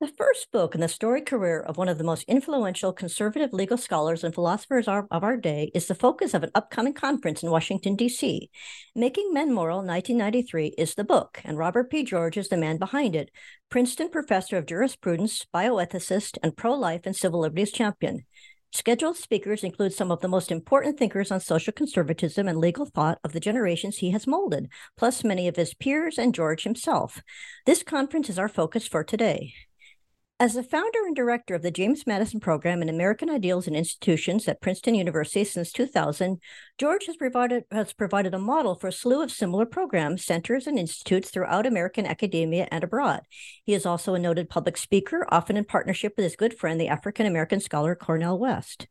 [0.00, 3.76] The first book in the storied career of one of the most influential conservative legal
[3.76, 7.96] scholars and philosophers of our day is the focus of an upcoming conference in Washington,
[7.96, 8.48] D.C.
[8.94, 12.02] Making Men Moral 1993 is the book, and Robert P.
[12.02, 13.30] George is the man behind it,
[13.68, 18.24] Princeton professor of jurisprudence, bioethicist, and pro life and civil liberties champion.
[18.72, 23.18] Scheduled speakers include some of the most important thinkers on social conservatism and legal thought
[23.22, 27.20] of the generations he has molded, plus many of his peers and George himself.
[27.66, 29.52] This conference is our focus for today.
[30.40, 34.48] As the founder and director of the James Madison Program in American Ideals and Institutions
[34.48, 36.40] at Princeton University since 2000,
[36.78, 40.78] George has provided, has provided a model for a slew of similar programs, centers, and
[40.78, 43.20] institutes throughout American academia and abroad.
[43.66, 46.88] He is also a noted public speaker, often in partnership with his good friend, the
[46.88, 48.86] African American scholar Cornel West.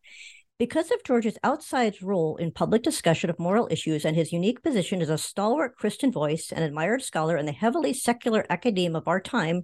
[0.59, 5.01] Because of George's outsized role in public discussion of moral issues and his unique position
[5.01, 9.21] as a stalwart Christian voice and admired scholar in the heavily secular academe of our
[9.21, 9.63] time,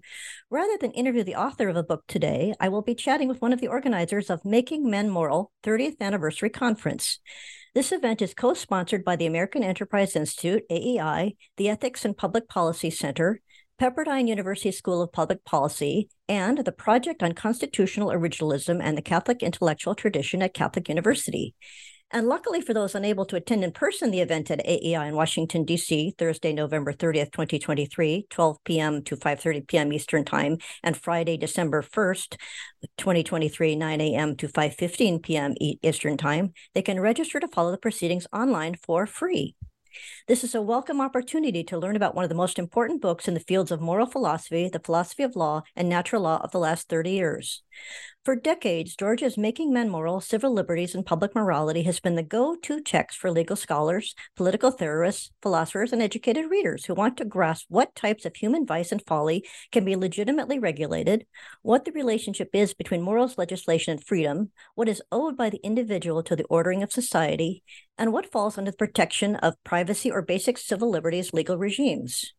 [0.50, 3.52] rather than interview the author of a book today, I will be chatting with one
[3.52, 7.20] of the organizers of Making Men Moral 30th Anniversary Conference.
[7.74, 12.48] This event is co sponsored by the American Enterprise Institute, AEI, the Ethics and Public
[12.48, 13.42] Policy Center,
[13.80, 19.44] Pepperdine University School of Public Policy, and the Project on Constitutional Originalism and the Catholic
[19.44, 21.54] Intellectual Tradition at Catholic University.
[22.12, 25.66] And luckily for those unable to attend in person the event at AEI in Washington,
[25.66, 29.04] D.C., Thursday, November 30th, 2023, 12 p.m.
[29.04, 29.92] to 5.30 p.m.
[29.92, 32.38] Eastern Time, and Friday, December 1st,
[32.98, 34.38] 2023, 9 a.m.
[34.38, 35.54] to 5.15 p.m.
[35.60, 39.56] Eastern Time, they can register to follow the proceedings online for free.
[40.28, 43.36] This is a welcome opportunity to learn about one of the most important books in
[43.36, 46.90] the fields of moral philosophy, the philosophy of law, and natural law of the last
[46.90, 47.62] 30 years.
[48.26, 52.56] For decades, George's Making Men Moral, Civil Liberties, and Public Morality has been the go
[52.56, 57.68] to text for legal scholars, political theorists, philosophers, and educated readers who want to grasp
[57.70, 61.28] what types of human vice and folly can be legitimately regulated,
[61.62, 66.24] what the relationship is between morals, legislation, and freedom, what is owed by the individual
[66.24, 67.62] to the ordering of society,
[67.96, 72.34] and what falls under the protection of privacy or basic civil liberties legal regimes.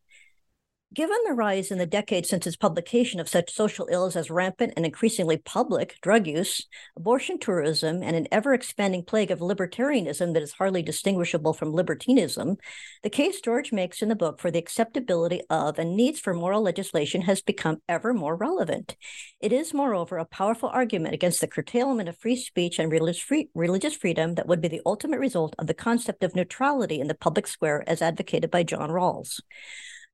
[0.95, 4.75] Given the rise in the decades since its publication of such social ills as rampant
[4.77, 6.65] and increasingly public drug use,
[6.97, 12.57] abortion tourism, and an ever expanding plague of libertarianism that is hardly distinguishable from libertinism,
[13.03, 16.63] the case George makes in the book for the acceptability of and needs for moral
[16.63, 18.97] legislation has become ever more relevant.
[19.41, 23.51] It is, moreover, a powerful argument against the curtailment of free speech and religious, free,
[23.55, 27.15] religious freedom that would be the ultimate result of the concept of neutrality in the
[27.15, 29.41] public square as advocated by John Rawls.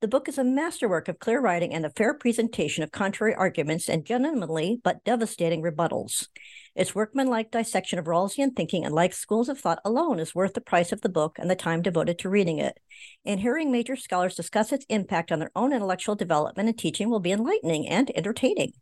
[0.02, 3.88] The book is a masterwork of clear writing and a fair presentation of contrary arguments
[3.88, 6.26] and gentlemanly but devastating rebuttals.
[6.74, 10.60] Its workmanlike dissection of Rawlsian thinking and like schools of thought alone is worth the
[10.60, 12.80] price of the book and the time devoted to reading it.
[13.24, 17.20] And hearing major scholars discuss its impact on their own intellectual development and teaching will
[17.20, 18.72] be enlightening and entertaining.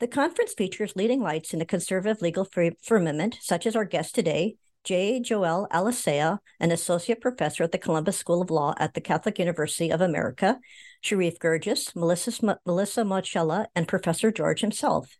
[0.00, 2.48] The conference features leading lights in the conservative legal
[2.82, 5.18] firmament, such as our guest today, J.
[5.18, 9.90] Joel Alicea, an associate professor at the Columbus School of Law at the Catholic University
[9.90, 10.60] of America,
[11.04, 15.18] Sherif Girgis, Melissa, Melissa Moschella, and Professor George himself.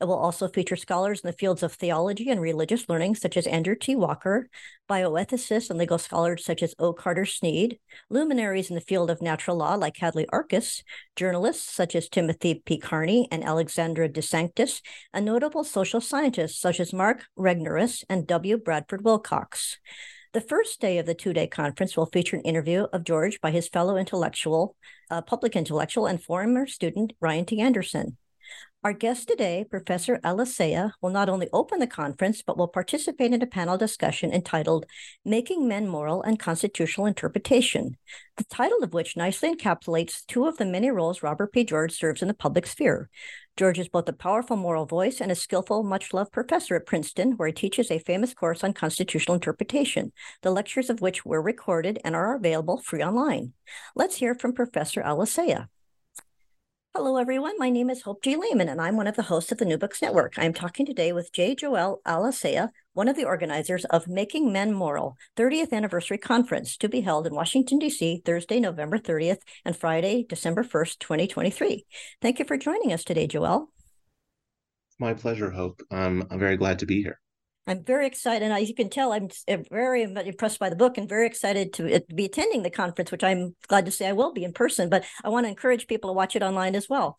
[0.00, 3.48] It will also feature scholars in the fields of theology and religious learning, such as
[3.48, 3.96] Andrew T.
[3.96, 4.48] Walker,
[4.88, 6.92] bioethicists and legal scholars such as O.
[6.92, 10.84] Carter Snead, luminaries in the field of natural law like Hadley Arkes,
[11.16, 12.78] journalists such as Timothy P.
[12.78, 18.56] Carney and Alexandra DeSanctis, and notable social scientists such as Mark Regnerus and W.
[18.56, 19.78] Bradford Wilcox.
[20.32, 23.50] The first day of the two day conference will feature an interview of George by
[23.50, 24.76] his fellow intellectual,
[25.10, 27.60] uh, public intellectual, and former student Ryan T.
[27.60, 28.16] Anderson.
[28.88, 33.42] Our guest today, Professor Alicea, will not only open the conference, but will participate in
[33.42, 34.86] a panel discussion entitled
[35.26, 37.98] Making Men Moral and Constitutional Interpretation,
[38.38, 41.64] the title of which nicely encapsulates two of the many roles Robert P.
[41.64, 43.10] George serves in the public sphere.
[43.58, 47.32] George is both a powerful moral voice and a skillful, much loved professor at Princeton,
[47.32, 52.00] where he teaches a famous course on constitutional interpretation, the lectures of which were recorded
[52.06, 53.52] and are available free online.
[53.94, 55.68] Let's hear from Professor Alicea.
[56.94, 57.54] Hello, everyone.
[57.58, 58.34] My name is Hope G.
[58.34, 60.32] Lehman, and I'm one of the hosts of the New Books Network.
[60.36, 61.54] I'm talking today with J.
[61.54, 67.02] Joel Alicea, one of the organizers of Making Men Moral 30th Anniversary Conference to be
[67.02, 71.84] held in Washington, D.C., Thursday, November 30th and Friday, December 1st, 2023.
[72.20, 73.70] Thank you for joining us today, Joel.
[74.98, 75.82] My pleasure, Hope.
[75.90, 77.20] Um, I'm very glad to be here.
[77.68, 78.42] I'm very excited.
[78.42, 79.28] And as you can tell, I'm
[79.70, 83.22] very impressed by the book and very excited to uh, be attending the conference, which
[83.22, 86.08] I'm glad to say I will be in person, but I want to encourage people
[86.08, 87.18] to watch it online as well.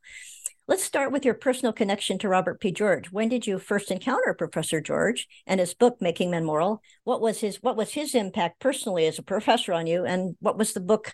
[0.68, 2.72] Let's start with your personal connection to Robert P.
[2.72, 3.12] George.
[3.12, 6.82] When did you first encounter Professor George and his book Making Men Moral?
[7.04, 10.58] What was his what was his impact personally as a professor on you and what
[10.58, 11.14] was the book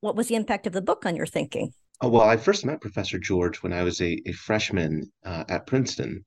[0.00, 1.72] what was the impact of the book on your thinking?
[2.00, 5.68] Oh, well, I first met Professor George when I was a, a freshman uh, at
[5.68, 6.24] Princeton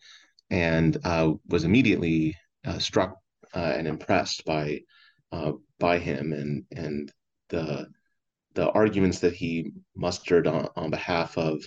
[0.50, 2.36] and uh, was immediately
[2.66, 3.18] uh, struck
[3.54, 4.80] uh, and impressed by
[5.32, 7.12] uh, by him and and
[7.50, 7.88] the
[8.54, 11.62] the arguments that he mustered on, on behalf of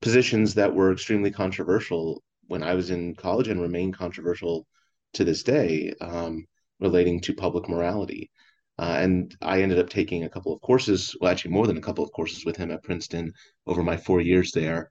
[0.00, 4.66] positions that were extremely controversial when I was in college and remain controversial
[5.12, 6.46] to this day um,
[6.80, 8.30] relating to public morality.
[8.78, 11.82] Uh, and I ended up taking a couple of courses, well, actually more than a
[11.82, 13.32] couple of courses with him at Princeton
[13.66, 14.90] over my four years there.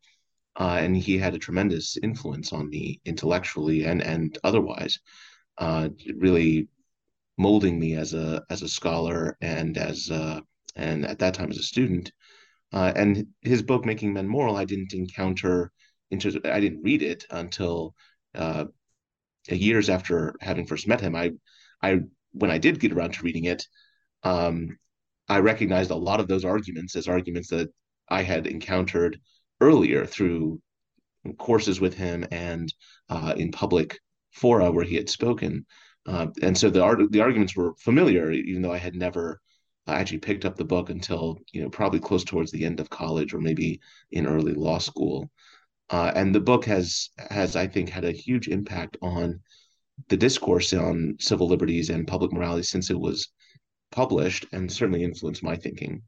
[0.56, 5.00] Uh, and he had a tremendous influence on me intellectually and and otherwise
[5.60, 6.68] uh, really
[7.38, 10.40] molding me as a as a scholar and as uh,
[10.76, 12.12] and at that time as a student.
[12.72, 15.72] Uh, and his book, Making Men Moral, I didn't encounter
[16.12, 17.96] into I didn't read it until
[18.36, 18.66] uh,
[19.48, 21.16] years after having first met him.
[21.16, 21.32] I
[21.82, 22.02] I
[22.32, 23.66] when I did get around to reading it,
[24.24, 24.78] um,
[25.28, 27.70] I recognized a lot of those arguments as arguments that
[28.10, 29.20] I had encountered
[29.62, 30.62] earlier through
[31.38, 32.74] courses with him and
[33.10, 34.00] uh, in public
[34.32, 35.66] fora where he had spoken.
[36.06, 39.40] Uh, and so the art, the arguments were familiar, even though I had never
[39.88, 42.90] uh, actually picked up the book until you know probably close towards the end of
[42.90, 43.80] college or maybe
[44.12, 45.30] in early law school.
[45.90, 49.40] Uh, and the book has has I think had a huge impact on
[50.08, 53.30] the discourse on civil liberties and public morality since it was
[53.92, 56.04] published, and certainly influenced my thinking.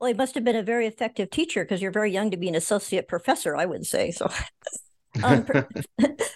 [0.00, 2.48] Well, he must have been a very effective teacher because you're very young to be
[2.48, 4.10] an associate professor, I would say.
[4.10, 4.30] So
[5.22, 5.46] um,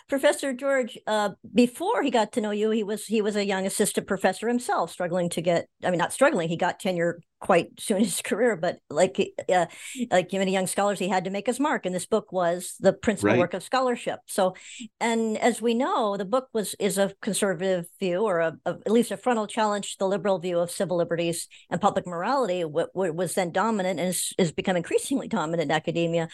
[0.09, 3.67] Professor George, uh, before he got to know you, he was he was a young
[3.67, 5.67] assistant professor himself, struggling to get.
[5.83, 6.49] I mean, not struggling.
[6.49, 9.21] He got tenure quite soon in his career, but like
[9.53, 9.67] uh,
[10.11, 12.93] like many young scholars, he had to make his mark, and this book was the
[12.93, 13.39] principal right.
[13.39, 14.21] work of scholarship.
[14.27, 14.55] So,
[15.01, 18.91] and as we know, the book was is a conservative view, or a, a, at
[18.91, 22.91] least a frontal challenge to the liberal view of civil liberties and public morality, what,
[22.95, 26.29] what was then dominant and is, is become increasingly dominant in academia.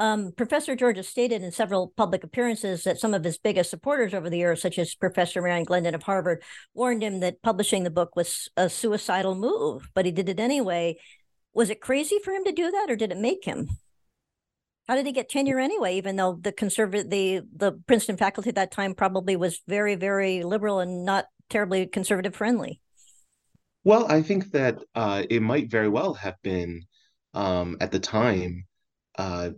[0.00, 4.12] Um, Professor George has stated in several public appearances that some of his biggest supporters
[4.12, 6.42] over the years, such as Professor Mary Ann Glendon of Harvard,
[6.74, 10.53] warned him that publishing the book was a suicidal move, but he did it anyway.
[10.60, 13.68] Was it crazy for him to do that, or did it make him?
[14.88, 15.96] How did he get tenure anyway?
[15.96, 20.42] Even though the conservative, the the Princeton faculty at that time probably was very, very
[20.42, 22.80] liberal and not terribly conservative friendly.
[23.84, 26.82] Well, I think that uh, it might very well have been
[27.34, 28.66] um, at the time
[29.16, 29.50] uh,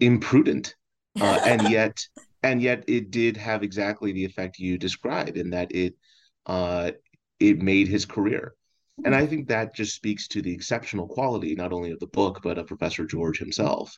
[0.00, 0.74] imprudent,
[1.20, 1.98] uh, and yet
[2.42, 5.94] and yet it did have exactly the effect you described in that it
[6.46, 6.90] uh,
[7.38, 8.54] it made his career.
[9.04, 12.40] And I think that just speaks to the exceptional quality not only of the book
[12.42, 13.96] but of Professor George himself.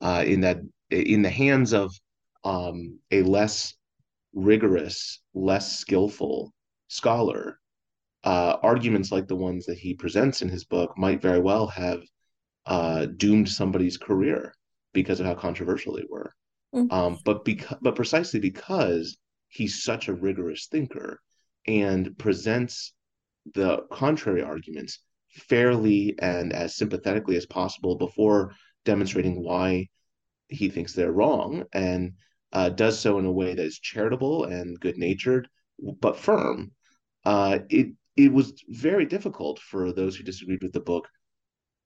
[0.00, 0.58] Uh, in that,
[0.90, 1.94] in the hands of
[2.42, 3.74] um, a less
[4.34, 6.52] rigorous, less skillful
[6.88, 7.58] scholar,
[8.24, 12.02] uh, arguments like the ones that he presents in his book might very well have
[12.66, 14.54] uh, doomed somebody's career
[14.92, 16.34] because of how controversial they were.
[16.74, 16.92] Mm-hmm.
[16.92, 19.16] Um, but because, but precisely because
[19.48, 21.20] he's such a rigorous thinker
[21.66, 22.92] and presents
[23.54, 29.88] the contrary arguments fairly and as sympathetically as possible before demonstrating why
[30.48, 32.12] he thinks they're wrong, and
[32.52, 35.48] uh, does so in a way that is charitable and good natured
[36.00, 36.70] but firm.
[37.24, 41.08] Uh, it it was very difficult for those who disagreed with the book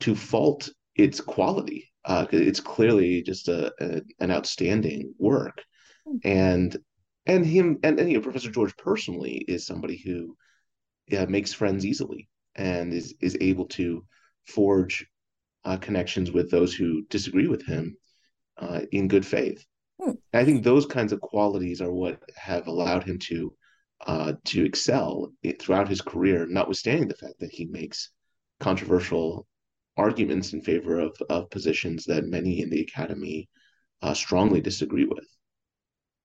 [0.00, 5.62] to fault its quality uh, it's clearly just a, a, an outstanding work,
[6.06, 6.16] hmm.
[6.24, 6.76] and
[7.26, 10.34] and him and, and you know Professor George personally is somebody who
[11.08, 14.04] yeah, makes friends easily and is is able to
[14.46, 15.06] forge
[15.64, 17.96] uh, connections with those who disagree with him
[18.58, 19.64] uh, in good faith.
[20.00, 20.12] Hmm.
[20.32, 23.52] I think those kinds of qualities are what have allowed him to
[24.06, 28.10] uh, to excel throughout his career, notwithstanding the fact that he makes
[28.60, 29.46] controversial
[29.96, 33.48] arguments in favor of, of positions that many in the academy
[34.02, 35.26] uh, strongly disagree with.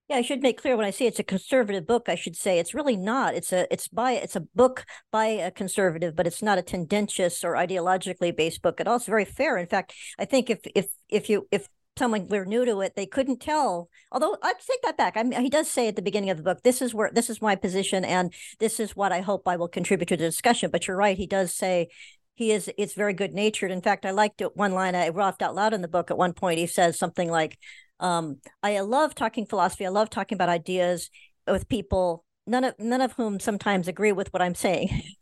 [0.09, 2.59] Yeah, I should make clear when I say it's a conservative book, I should say
[2.59, 3.35] it's really not.
[3.35, 7.43] It's a it's by it's a book by a conservative, but it's not a tendentious
[7.43, 8.97] or ideologically based book at all.
[8.97, 9.57] It's very fair.
[9.57, 13.05] In fact, I think if if if you if someone were new to it, they
[13.05, 13.87] couldn't tell.
[14.11, 15.15] Although I take that back.
[15.15, 17.29] I mean, he does say at the beginning of the book, "This is where this
[17.29, 20.69] is my position, and this is what I hope I will contribute to the discussion."
[20.69, 21.17] But you're right.
[21.17, 21.87] He does say
[22.35, 23.71] he is it's very good natured.
[23.71, 26.17] In fact, I liked it one line I wrote out loud in the book at
[26.17, 26.59] one point.
[26.59, 27.57] He says something like,
[27.99, 29.85] um, I love talking philosophy.
[29.85, 31.09] I love talking about ideas
[31.47, 35.03] with people, none of none of whom sometimes agree with what I'm saying.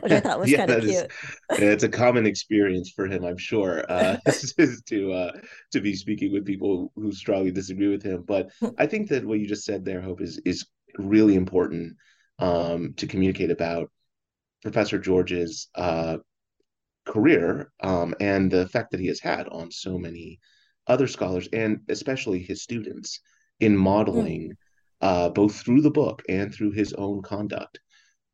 [0.00, 0.94] which I thought was yeah, kind of cute.
[0.94, 1.10] Is,
[1.50, 4.16] it's a common experience for him, I'm sure, uh,
[4.86, 5.32] to uh,
[5.72, 8.24] to be speaking with people who strongly disagree with him.
[8.26, 8.68] But hmm.
[8.78, 10.66] I think that what you just said there, Hope, is is
[10.98, 11.96] really important
[12.38, 13.90] um, to communicate about
[14.62, 16.18] Professor George's uh,
[17.06, 20.38] career um, and the effect that he has had on so many
[20.86, 23.20] other scholars and especially his students
[23.60, 24.54] in modeling mm.
[25.00, 27.80] uh, both through the book and through his own conduct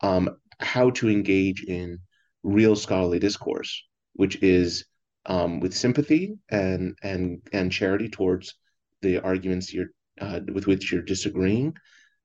[0.01, 0.29] um,
[0.61, 1.99] how to engage in
[2.43, 3.83] real scholarly discourse
[4.15, 4.85] which is
[5.27, 8.55] um, with sympathy and and and charity towards
[9.03, 11.75] the arguments you're uh, with which you're disagreeing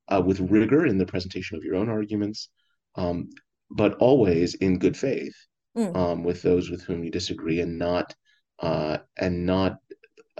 [0.08, 2.50] uh, with rigor in the presentation of your own arguments
[2.96, 3.30] um,
[3.70, 5.36] but always in good faith
[5.78, 5.96] mm.
[5.96, 8.13] um, with those with whom you disagree and not
[8.60, 9.78] uh, and not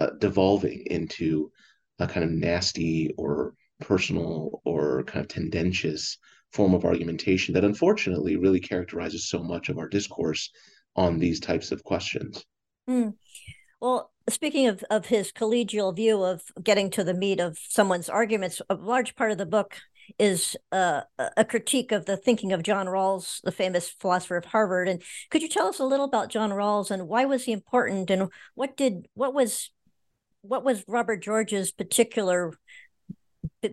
[0.02, 1.50] uh, devolving into
[1.98, 6.18] a kind of nasty or personal or kind of tendentious
[6.52, 10.50] form of argumentation that unfortunately really characterizes so much of our discourse
[10.96, 12.44] on these types of questions.
[12.88, 13.14] Mm.
[13.80, 18.60] Well, speaking of, of his collegial view of getting to the meat of someone's arguments,
[18.68, 19.76] a large part of the book
[20.18, 21.02] is uh,
[21.36, 24.88] a critique of the thinking of John Rawls, the famous philosopher of Harvard.
[24.88, 28.10] And could you tell us a little about John Rawls and why was he important
[28.10, 29.70] and what did what was
[30.42, 32.52] what was Robert George's particular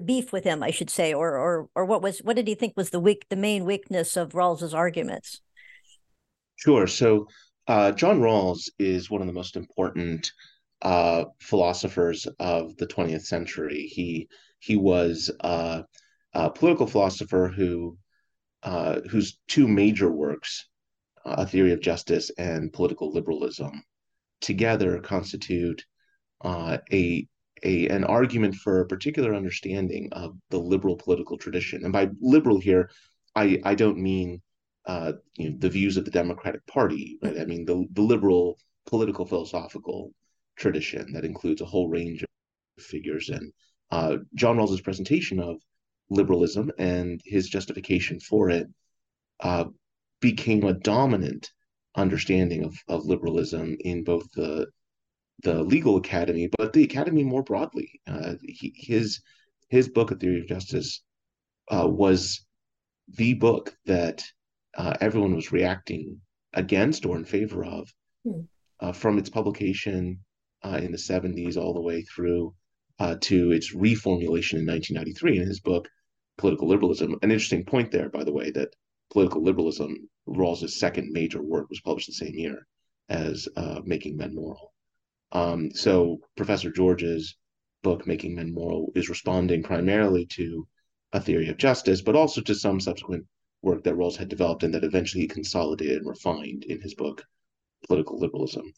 [0.05, 2.73] beef with him, I should say, or or or what was what did he think
[2.77, 5.41] was the weak the main weakness of Rawls's arguments?
[6.55, 6.87] Sure.
[6.87, 7.27] So
[7.67, 10.31] uh, John Rawls is one of the most important
[10.81, 13.83] uh, philosophers of the 20th century.
[13.83, 15.83] He he was uh,
[16.33, 17.97] a political philosopher who
[18.63, 20.67] uh, whose two major works,
[21.25, 23.83] A Theory of Justice and Political Liberalism,
[24.41, 25.85] together constitute
[26.41, 27.27] uh, a
[27.63, 31.83] a an argument for a particular understanding of the liberal political tradition.
[31.83, 32.89] And by liberal here,
[33.35, 34.41] I I don't mean
[34.85, 37.17] uh, you know, the views of the Democratic Party.
[37.21, 37.39] Right?
[37.39, 40.11] I mean the the liberal political philosophical
[40.57, 43.29] tradition that includes a whole range of figures.
[43.29, 43.51] And
[43.91, 45.57] uh, John Rawls's presentation of
[46.09, 48.67] liberalism and his justification for it
[49.39, 49.65] uh,
[50.21, 51.51] became a dominant
[51.95, 54.67] understanding of, of liberalism in both the
[55.43, 58.01] the legal academy, but the academy more broadly.
[58.07, 59.21] Uh, he, his
[59.69, 61.01] his book, A Theory of Justice,
[61.69, 62.45] uh, was
[63.07, 64.23] the book that
[64.75, 66.19] uh, everyone was reacting
[66.53, 67.93] against or in favor of
[68.23, 68.41] hmm.
[68.81, 70.17] Uh, from its publication
[70.63, 72.55] uh, in the 70s all the way through
[72.99, 75.89] uh, to its reformulation in 1993 in his book,
[76.37, 77.13] Political Liberalism.
[77.21, 78.73] An interesting point there, by the way, that
[79.11, 82.65] Political Liberalism, Rawls' second major work, was published the same year
[83.09, 83.49] as
[83.83, 84.68] Making Men Moral.
[85.31, 87.35] Um, so Professor George's
[87.83, 90.67] book, Making Men Moral, is responding primarily to
[91.13, 93.25] a theory of justice, but also to some subsequent
[93.61, 97.23] work that Rawls had developed and that eventually he consolidated and refined in his book,
[97.87, 98.73] Political Liberalism.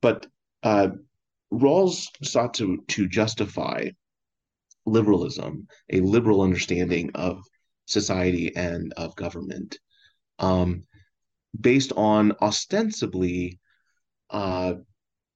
[0.00, 0.26] But
[0.62, 0.88] uh,
[1.52, 3.90] Rawls sought to, to justify
[4.86, 7.42] liberalism, a liberal understanding of
[7.86, 9.78] society and of government,
[10.38, 10.84] um,
[11.58, 13.60] based on ostensibly
[14.30, 14.74] uh,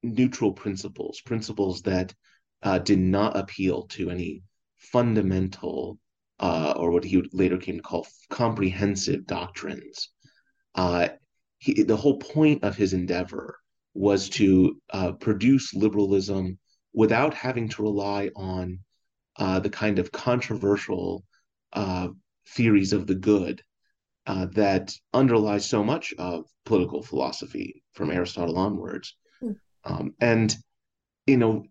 [0.02, 2.14] neutral principles, principles that
[2.62, 4.42] uh, did not appeal to any
[4.76, 5.98] fundamental
[6.38, 10.10] uh, or what he later came to call comprehensive doctrines.
[10.74, 11.08] Uh,
[11.58, 13.56] he, the whole point of his endeavor
[13.94, 16.58] was to uh, produce liberalism
[16.92, 18.78] without having to rely on
[19.36, 21.24] uh, the kind of controversial
[21.72, 22.08] uh,
[22.48, 23.62] theories of the good
[24.52, 29.14] that underlie so much of political philosophy from Aristotle onwards.
[29.86, 30.54] Um, and
[31.26, 31.64] you know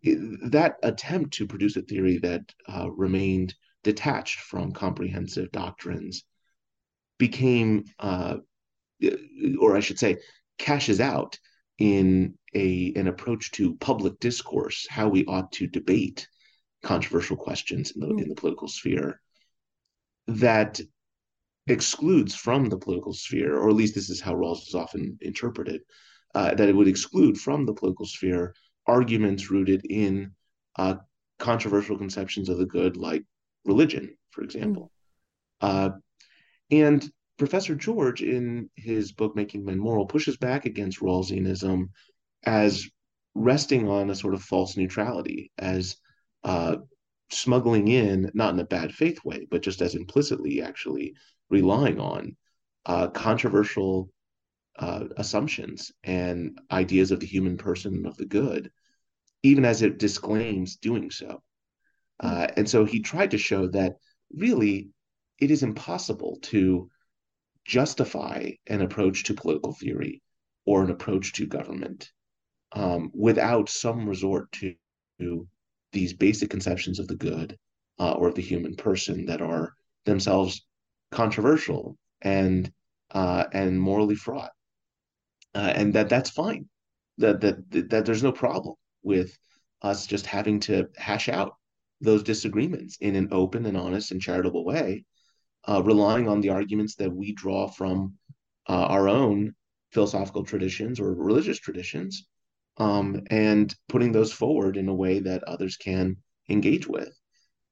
[0.49, 3.53] that attempt to produce a theory that uh, remained
[3.83, 6.23] detached from comprehensive doctrines
[7.17, 8.37] became, uh,
[9.59, 10.17] or I should say,
[10.57, 11.37] cashes out
[11.77, 16.27] in a an approach to public discourse, how we ought to debate
[16.83, 18.21] controversial questions in the mm.
[18.21, 19.19] in the political sphere
[20.27, 20.79] that
[21.67, 25.81] excludes from the political sphere, or at least this is how Rawls is often interpreted,
[26.35, 28.53] uh, that it would exclude from the political sphere
[28.85, 30.31] arguments rooted in
[30.77, 30.95] uh,
[31.39, 33.23] controversial conceptions of the good, like
[33.63, 34.91] religion, for example.
[35.61, 35.89] Uh,
[36.69, 41.89] and Professor George, in his book Making Men Moral, pushes back against Rawlsianism
[42.43, 42.87] as
[43.33, 45.95] resting on a sort of false neutrality, as
[46.43, 46.77] uh,
[47.31, 51.15] smuggling in, not in a bad faith way, but just as implicitly actually
[51.49, 52.35] relying on
[52.85, 54.09] uh, controversial
[54.77, 58.71] uh, assumptions and ideas of the human person and of the good,
[59.43, 61.41] even as it disclaims doing so.
[62.19, 63.93] Uh, and so he tried to show that
[64.33, 64.89] really
[65.39, 66.89] it is impossible to
[67.65, 70.21] justify an approach to political theory
[70.65, 72.11] or an approach to government
[72.73, 74.75] um, without some resort to,
[75.19, 75.47] to,
[75.91, 77.57] these basic conceptions of the good
[77.99, 80.65] uh, or of the human person that are themselves
[81.09, 82.69] controversial and
[83.11, 84.51] uh, and morally fraught,
[85.55, 86.67] uh, and that that's fine.
[87.17, 89.37] That, that that there's no problem with
[89.81, 91.55] us just having to hash out
[92.01, 95.05] those disagreements in an open and honest and charitable way,
[95.67, 98.15] uh, relying on the arguments that we draw from
[98.67, 99.53] uh, our own
[99.91, 102.27] philosophical traditions or religious traditions,
[102.77, 106.17] um, and putting those forward in a way that others can
[106.49, 107.17] engage with.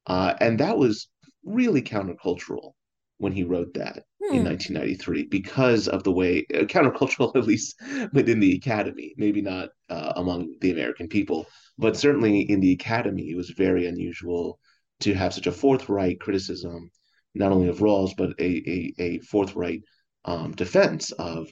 [0.08, 1.10] Uh, and that was
[1.44, 2.72] really countercultural
[3.18, 4.36] when he wrote that hmm.
[4.36, 7.76] in 1993 because of the way uh, countercultural at least
[8.14, 13.30] within the academy maybe not uh, among the american people but certainly in the academy
[13.30, 14.60] it was very unusual
[15.00, 16.90] to have such a forthright criticism
[17.36, 19.82] not only of rawls but a, a, a forthright
[20.26, 21.48] um, defense of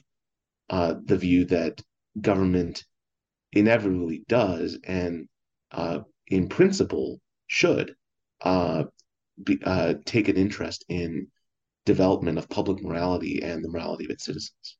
[0.70, 1.82] uh, the view that
[2.20, 2.84] government
[3.52, 5.28] inevitably does and
[5.72, 7.94] uh, in principle should
[8.42, 8.84] uh,
[9.42, 11.26] be, uh, take an interest in
[11.84, 14.76] development of public morality and the morality of its citizens.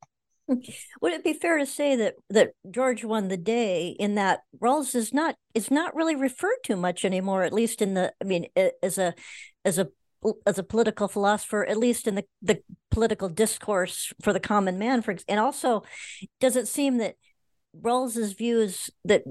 [0.50, 0.72] Mm-hmm.
[1.00, 4.94] Would it be fair to say that that George won the day in that Rawls
[4.94, 8.46] is not is not really referred to much anymore, at least in the I mean
[8.82, 9.14] as a
[9.64, 9.88] as a
[10.46, 12.60] as a political philosopher, at least in the, the
[12.90, 15.82] political discourse for the common man, for and also
[16.40, 17.14] does it seem that
[17.80, 19.22] Rawls's views that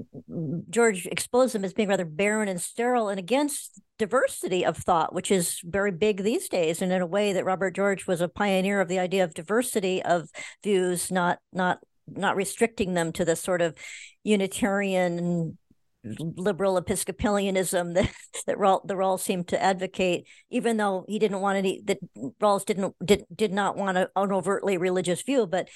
[0.68, 5.30] George exposed them as being rather barren and sterile and against diversity of thought, which
[5.30, 8.80] is very big these days, and in a way that Robert George was a pioneer
[8.80, 10.28] of the idea of diversity of
[10.62, 11.78] views, not not
[12.08, 13.76] not restricting them to the sort of
[14.24, 15.56] Unitarian
[16.04, 18.10] liberal Episcopalianism that
[18.46, 21.98] that Rawls, the Rawls seemed to advocate, even though he didn't want any that
[22.40, 25.68] Rawls didn't did did not want a, an overtly religious view, but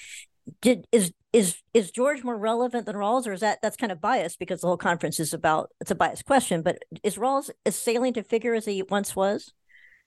[0.61, 4.01] did is is is George more relevant than Rawls, or is that that's kind of
[4.01, 6.61] biased because the whole conference is about it's a biased question?
[6.61, 9.53] But is Rawls as salient a figure as he once was?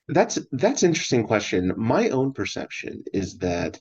[0.07, 1.73] That's that's interesting question.
[1.77, 3.79] My own perception is that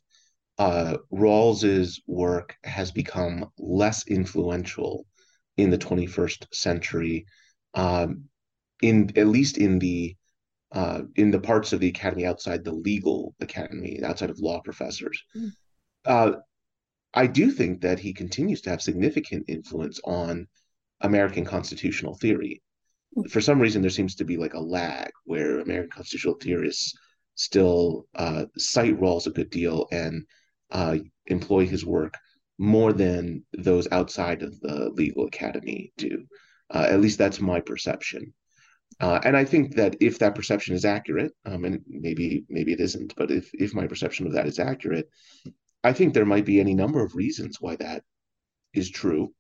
[0.59, 5.07] uh, Rawls's work has become less influential
[5.57, 7.27] in the 21st century,
[7.75, 8.25] um,
[8.83, 10.17] in at least in the
[10.73, 15.25] uh, in the parts of the academy outside the legal academy, outside of law professors.
[15.37, 15.51] Mm.
[16.05, 16.33] Uh,
[17.15, 20.47] I do think that he continues to have significant influence on
[21.01, 22.63] American constitutional theory.
[23.31, 26.95] For some reason, there seems to be like a lag where American constitutional theorists
[27.35, 30.25] still uh, cite Rawls a good deal and
[30.71, 32.15] uh, employ his work
[32.59, 36.27] more than those outside of the legal academy do.
[36.73, 38.33] Uh, at least that's my perception.
[39.01, 42.81] Uh, and I think that if that perception is accurate, um, and maybe maybe it
[42.81, 45.09] isn't, but if if my perception of that is accurate,
[45.83, 48.05] I think there might be any number of reasons why that
[48.75, 49.33] is true.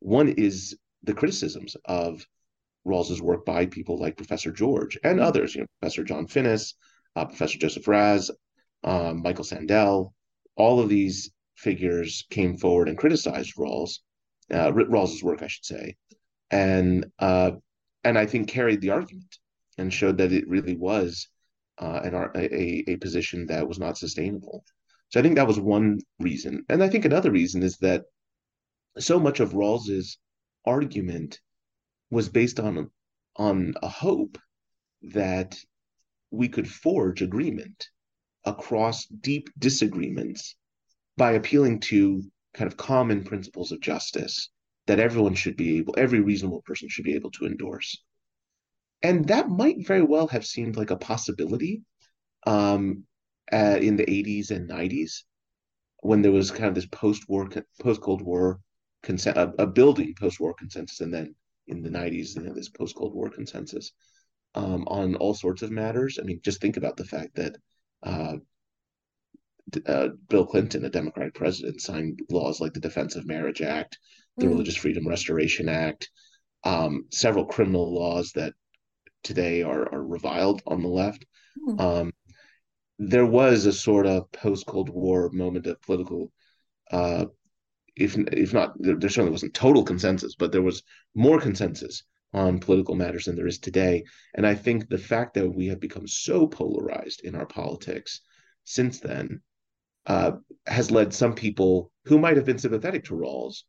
[0.00, 2.26] One is the criticisms of
[2.84, 5.26] Rawls's work by people like Professor George and mm-hmm.
[5.26, 6.74] others, you know, Professor John Finnis,
[7.16, 8.30] uh, Professor Joseph Raz,
[8.82, 10.12] um, Michael Sandel.
[10.56, 14.00] All of these figures came forward and criticized Rawls,
[14.52, 15.96] uh, Rawls's work, I should say,
[16.50, 17.52] and uh,
[18.04, 19.38] and I think carried the argument
[19.78, 21.28] and showed that it really was
[21.78, 24.64] uh, an, a, a position that was not sustainable.
[25.14, 26.64] So I think that was one reason.
[26.68, 28.06] And I think another reason is that
[28.98, 30.18] so much of Rawls's
[30.66, 31.38] argument
[32.10, 32.90] was based on
[33.36, 34.38] on a hope
[35.02, 35.56] that
[36.32, 37.90] we could forge agreement
[38.44, 40.56] across deep disagreements
[41.16, 44.50] by appealing to kind of common principles of justice
[44.88, 48.02] that everyone should be able, every reasonable person should be able to endorse.
[49.00, 51.82] And that might very well have seemed like a possibility
[52.48, 53.04] um,
[53.52, 55.22] uh, in the 80s and 90s
[56.00, 57.48] when there was kind of this post-war,
[57.80, 58.60] post-Cold War
[59.02, 61.34] consent, a, a building post-war consensus, and then
[61.66, 63.92] in the 90s, you know, this post-Cold War consensus
[64.54, 66.18] um, on all sorts of matters.
[66.20, 67.56] I mean, just think about the fact that
[68.02, 68.36] uh,
[69.86, 73.98] uh, Bill Clinton, a Democratic president, signed laws like the Defense of Marriage Act,
[74.36, 74.50] the mm.
[74.50, 76.10] Religious Freedom Restoration Act,
[76.64, 78.52] um, several criminal laws that
[79.22, 81.24] today are, are reviled on the left.
[81.66, 81.80] Mm.
[81.80, 82.12] Um,
[82.98, 86.32] there was a sort of post Cold War moment of political,
[86.90, 87.26] uh,
[87.96, 90.82] if if not, there, there certainly wasn't total consensus, but there was
[91.14, 94.04] more consensus on political matters than there is today.
[94.34, 98.20] And I think the fact that we have become so polarized in our politics
[98.64, 99.40] since then
[100.06, 100.32] uh,
[100.66, 103.62] has led some people who might have been sympathetic to Rawls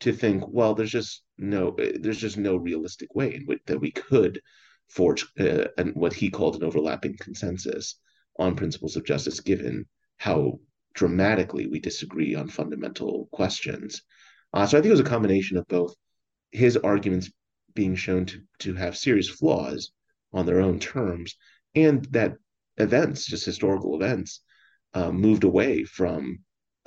[0.00, 3.90] to think, well, there's just no, there's just no realistic way in which that we
[3.90, 4.40] could
[4.88, 7.96] forge uh, an, what he called an overlapping consensus
[8.38, 10.58] on principles of justice, given how
[10.94, 14.02] dramatically we disagree on fundamental questions.
[14.52, 15.94] Uh, so I think it was a combination of both
[16.50, 17.30] his arguments
[17.74, 19.92] being shown to, to have serious flaws
[20.32, 21.36] on their own terms,
[21.74, 22.34] and that
[22.76, 24.40] events, just historical events,
[24.94, 26.40] uh, moved away from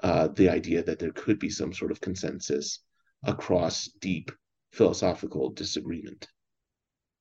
[0.04, 2.80] uh, the idea that there could be some sort of consensus
[3.24, 4.32] across deep
[4.72, 6.28] philosophical disagreement.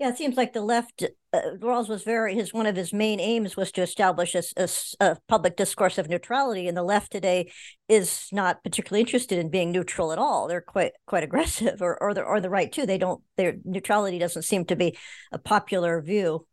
[0.01, 3.21] Yeah, it seems like the left, uh, Rawls was very, his one of his main
[3.21, 7.53] aims was to establish a, a, a, public discourse of neutrality, and the left today
[7.87, 10.49] is not particularly interested in being neutral at all.
[10.49, 12.87] They're quite quite aggressive, or or the or the right too.
[12.87, 14.97] They don't their neutrality doesn't seem to be
[15.33, 16.47] a popular view.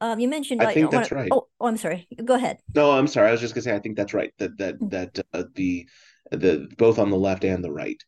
[0.00, 0.60] Um, you mentioned.
[0.60, 1.30] I like, think that's wanna, right.
[1.32, 2.08] Oh, oh, I'm sorry.
[2.24, 2.58] Go ahead.
[2.74, 3.28] No, I'm sorry.
[3.28, 4.34] I was just gonna say I think that's right.
[4.38, 4.88] That that mm-hmm.
[4.88, 5.88] that uh, the
[6.32, 8.02] the both on the left and the right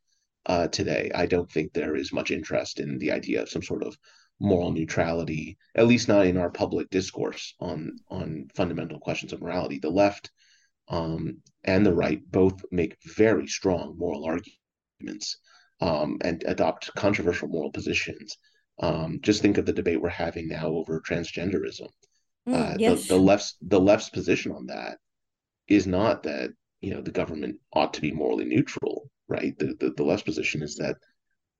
[0.46, 3.84] uh, today, I don't think there is much interest in the idea of some sort
[3.84, 3.96] of
[4.40, 9.78] moral neutrality, at least not in our public discourse on on fundamental questions of morality.
[9.78, 10.30] The left
[10.88, 15.38] um, and the right both make very strong moral arguments
[15.80, 18.36] um, and adopt controversial moral positions
[18.80, 21.88] um, just think of the debate we're having now over transgenderism.
[22.48, 23.06] Mm, uh, yes.
[23.06, 24.98] the, the left's the left's position on that
[25.68, 26.50] is not that
[26.80, 29.56] you know the government ought to be morally neutral, right?
[29.58, 30.96] The the, the left's position is that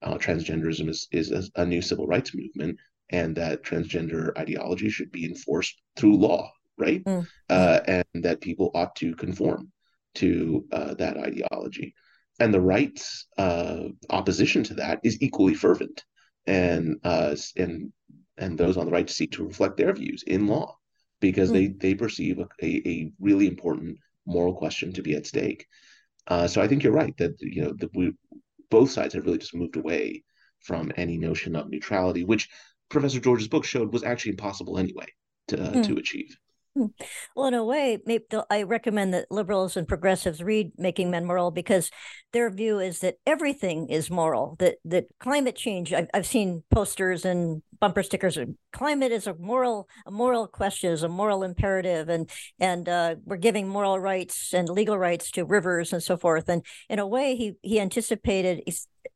[0.03, 2.79] uh, transgenderism is is a, a, new civil rights movement,
[3.11, 7.05] and that transgender ideology should be enforced through law, right?
[7.05, 7.27] Mm.
[7.49, 9.71] Uh, and that people ought to conform
[10.17, 11.95] to uh, that ideology.
[12.39, 16.03] And the right's uh, opposition to that is equally fervent
[16.47, 17.93] and uh, and
[18.39, 20.77] and those on the right seek to reflect their views in law
[21.21, 21.53] because mm.
[21.53, 25.67] they they perceive a, a, a, really important moral question to be at stake.
[26.27, 28.13] Uh, so I think you're right that you know that we
[28.71, 30.25] both sides have really just moved away
[30.61, 32.49] from any notion of neutrality, which
[32.89, 35.07] Professor George's book showed was actually impossible anyway
[35.49, 35.87] to uh, mm.
[35.87, 36.37] to achieve.
[36.77, 36.87] Hmm.
[37.35, 41.51] Well, in a way, maybe I recommend that liberals and progressives read "Making Men Moral"
[41.51, 41.91] because
[42.33, 44.55] their view is that everything is moral.
[44.61, 45.93] That that climate change.
[45.93, 48.37] I've, I've seen posters and bumper stickers.
[48.37, 52.31] And climate is a moral, a moral question, is a moral imperative, and
[52.61, 56.49] and uh, we're giving moral rights and legal rights to rivers and so forth.
[56.49, 58.63] And in a way, he he anticipated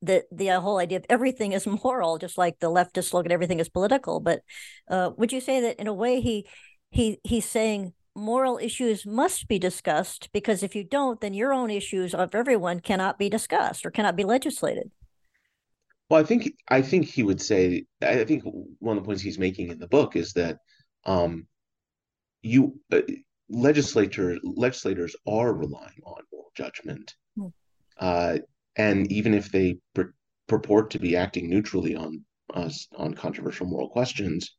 [0.02, 3.68] the the whole idea of everything is moral, just like the leftist slogan, "Everything is
[3.68, 4.42] political." But
[4.88, 6.46] uh, would you say that in a way he
[6.94, 11.68] he he's saying moral issues must be discussed because if you don't, then your own
[11.70, 14.90] issues of everyone cannot be discussed or cannot be legislated.
[16.08, 17.86] Well, I think I think he would say.
[18.00, 18.44] I think
[18.78, 20.58] one of the points he's making in the book is that
[21.04, 21.46] um,
[22.42, 23.00] you uh,
[23.48, 27.48] legislators legislators are relying on moral judgment, hmm.
[27.98, 28.38] uh,
[28.76, 30.14] and even if they pur-
[30.46, 34.54] purport to be acting neutrally on us on controversial moral questions,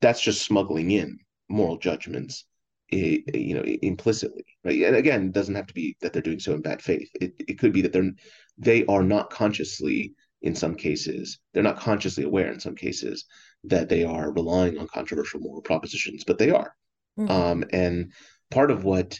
[0.00, 1.18] that's just smuggling in
[1.48, 2.44] moral judgments
[2.88, 4.82] you know implicitly right?
[4.82, 7.10] And again it doesn't have to be that they're doing so in bad faith.
[7.14, 8.12] It, it could be that they're
[8.58, 13.24] they are not consciously in some cases they're not consciously aware in some cases
[13.64, 16.74] that they are relying on controversial moral propositions but they are.
[17.18, 17.30] Mm-hmm.
[17.30, 18.12] um, and
[18.50, 19.18] part of what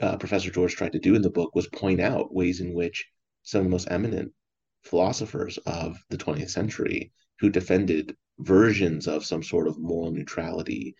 [0.00, 3.04] uh, professor george tried to do in the book was point out ways in which
[3.42, 4.32] some of the most eminent
[4.84, 10.94] philosophers of the 20th century who defended versions of some sort of moral neutrality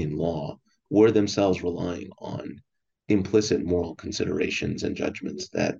[0.00, 0.58] in law
[0.90, 2.60] were themselves relying on
[3.08, 5.76] implicit moral considerations and judgments that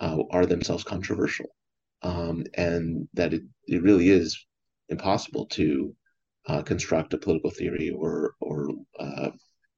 [0.00, 1.46] uh, are themselves controversial,
[2.02, 4.46] um, and that it, it really is
[4.88, 5.94] impossible to
[6.46, 9.30] uh, construct a political theory or or uh,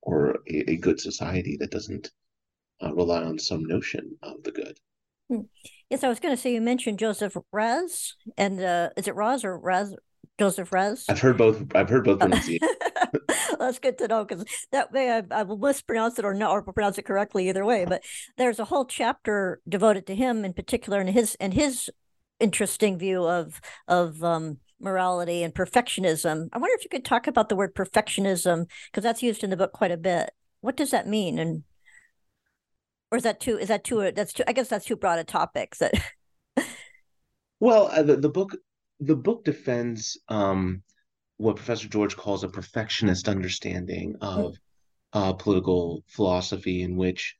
[0.03, 2.11] or a, a, good society that doesn't
[2.83, 4.79] uh, rely on some notion of the good.
[5.29, 5.40] Hmm.
[5.88, 9.44] Yes, I was going to say you mentioned Joseph Raz, and uh, is it Raz
[9.44, 9.94] or Raz
[10.40, 11.05] Joseph Raz.
[11.09, 11.62] I've heard both.
[11.74, 12.70] I've heard both pronunciations.
[13.61, 16.62] that's good to know because that way I, I will mispronounce it or not or
[16.62, 17.85] pronounce it correctly either way.
[17.85, 18.03] But
[18.37, 21.90] there's a whole chapter devoted to him in particular and his and his
[22.40, 26.49] interesting view of of um, morality and perfectionism.
[26.53, 29.57] I wonder if you could talk about the word perfectionism because that's used in the
[29.57, 30.31] book quite a bit.
[30.61, 31.38] What does that mean?
[31.38, 31.64] And
[33.12, 33.59] or is that too?
[33.59, 34.11] Is that too?
[34.12, 34.44] That's too.
[34.46, 35.77] I guess that's too broad a topic.
[35.77, 35.92] That.
[37.61, 38.57] well, uh, the, the book
[39.01, 40.83] the book defends um,
[41.40, 44.57] what Professor George calls a perfectionist understanding of
[45.14, 47.35] uh, political philosophy, in which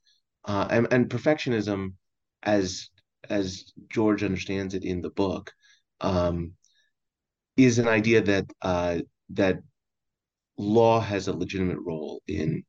[0.45, 1.93] uh, and, and, perfectionism,
[2.41, 2.89] as
[3.29, 5.51] as George understands it in the book,
[6.01, 6.53] um,
[7.55, 8.97] is an idea that uh,
[9.29, 9.59] that
[10.57, 12.63] law has a legitimate role in,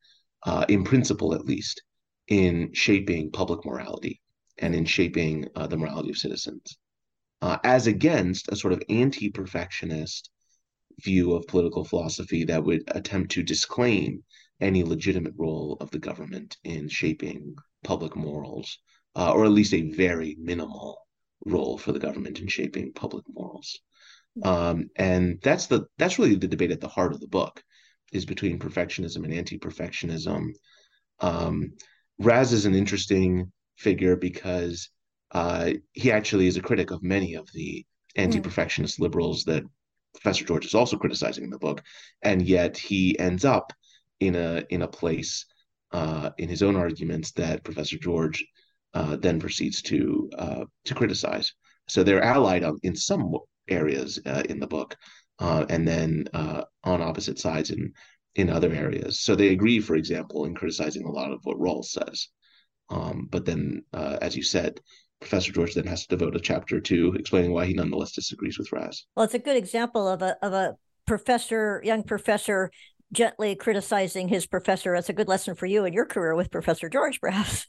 [0.45, 1.83] uh, in principle at least,
[2.29, 4.21] in shaping public morality
[4.59, 6.77] and in shaping uh, the morality of citizens,
[7.41, 10.29] uh, as against a sort of anti-perfectionist
[11.03, 14.23] view of political philosophy that would attempt to disclaim
[14.61, 18.79] any legitimate role of the government in shaping public morals,
[19.17, 20.99] uh, or at least a very minimal
[21.45, 23.81] role for the government in shaping public morals.
[24.43, 27.63] Um, and that's the that's really the debate at the heart of the book
[28.13, 30.53] is between perfectionism and anti-perfectionism.
[31.21, 31.73] Um,
[32.19, 34.89] Raz is an interesting figure because
[35.33, 37.85] uh, he actually is a critic of many of the
[38.17, 39.65] anti-perfectionist liberals that
[40.15, 41.83] Professor George is also criticizing in the book,
[42.23, 43.73] and yet he ends up
[44.21, 45.47] in a in a place
[45.93, 48.45] uh, in his own arguments that Professor George
[48.95, 51.53] uh, then proceeds to uh, to criticize.
[51.89, 53.35] So they're allied on, in some
[53.69, 54.97] areas uh, in the book,
[55.39, 57.93] uh, and then uh, on opposite sides in
[58.35, 59.21] in other areas.
[59.21, 62.29] So they agree, for example, in criticizing a lot of what Rawls says.
[62.89, 64.81] Um, but then, as you said,
[65.23, 68.71] Professor George then has to devote a chapter to explaining why he nonetheless disagrees with
[68.73, 69.05] Raz.
[69.17, 72.71] Well, it's a good example of a of a professor, young professor,
[73.13, 74.95] gently criticizing his professor.
[74.95, 77.67] That's a good lesson for you in your career with Professor George, perhaps.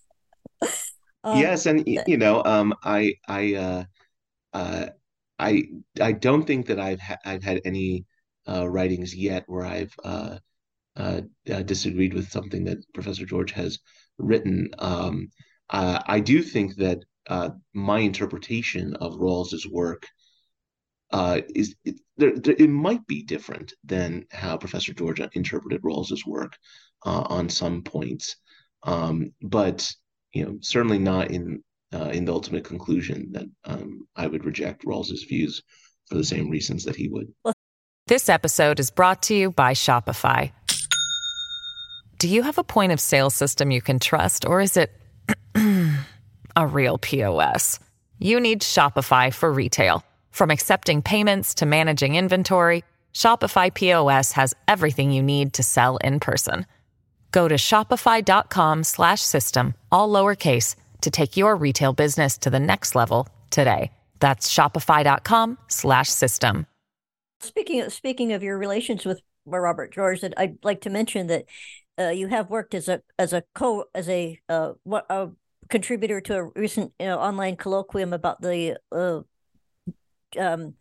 [1.23, 3.83] um, yes, and you know, um, I I uh,
[4.53, 4.85] uh,
[5.39, 5.63] I
[6.01, 8.05] I don't think that I've ha- I've had any
[8.47, 10.37] uh, writings yet where I've uh,
[10.95, 13.79] uh, uh, disagreed with something that Professor George has
[14.17, 14.69] written.
[14.79, 15.29] Um,
[15.69, 20.07] I do think that uh, my interpretation of Rawls's work
[21.11, 26.25] uh, is it, there, there, it might be different than how Professor Georgia interpreted Rawls's
[26.25, 26.57] work
[27.05, 28.35] uh, on some points,
[28.81, 29.89] um, but
[30.33, 34.85] you know certainly not in uh, in the ultimate conclusion that um, I would reject
[34.85, 35.61] Rawls's views
[36.07, 37.31] for the same reasons that he would.
[38.07, 40.51] This episode is brought to you by Shopify.
[42.17, 44.91] Do you have a point of sale system you can trust, or is it?
[46.55, 47.79] A real POS.
[48.19, 50.05] You need Shopify for retail.
[50.31, 56.19] From accepting payments to managing inventory, Shopify POS has everything you need to sell in
[56.19, 56.67] person.
[57.31, 63.91] Go to shopify.com/system all lowercase to take your retail business to the next level today.
[64.19, 66.67] That's shopify.com/system.
[67.41, 71.45] Speaking of, speaking of your relations with Robert George, I'd like to mention that
[71.99, 75.29] uh, you have worked as a as a co as a uh, what a
[75.73, 79.21] contributor to a recent you know, online colloquium about the uh,
[80.39, 80.75] um,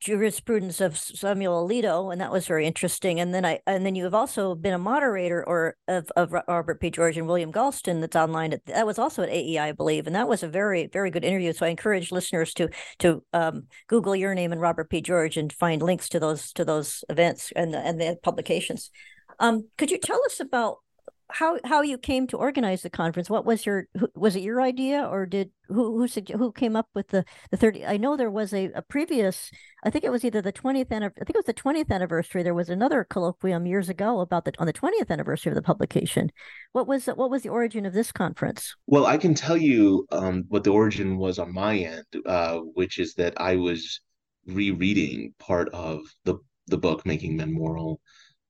[0.00, 3.18] jurisprudence of Samuel Alito, and that was very interesting.
[3.20, 6.78] And then I and then you have also been a moderator or of, of Robert
[6.78, 6.90] P.
[6.90, 8.52] George and William Galston that's online.
[8.52, 11.24] At, that was also at AEI, I believe, and that was a very very good
[11.24, 11.54] interview.
[11.54, 15.00] So I encourage listeners to to um, Google your name and Robert P.
[15.00, 18.90] George and find links to those to those events and and the publications.
[19.38, 20.80] Um, could you tell us about
[21.28, 25.02] how how you came to organize the conference what was your was it your idea
[25.02, 28.52] or did who who who came up with the the 30 i know there was
[28.52, 29.50] a, a previous
[29.84, 32.54] i think it was either the 20th i think it was the 20th anniversary there
[32.54, 36.30] was another colloquium years ago about the on the 20th anniversary of the publication.
[36.72, 38.74] What was what was the origin of this conference?
[38.86, 42.98] Well i can tell you um, what the origin was on my end uh, which
[42.98, 44.00] is that i was
[44.46, 46.36] rereading part of the
[46.68, 48.00] the book making men moral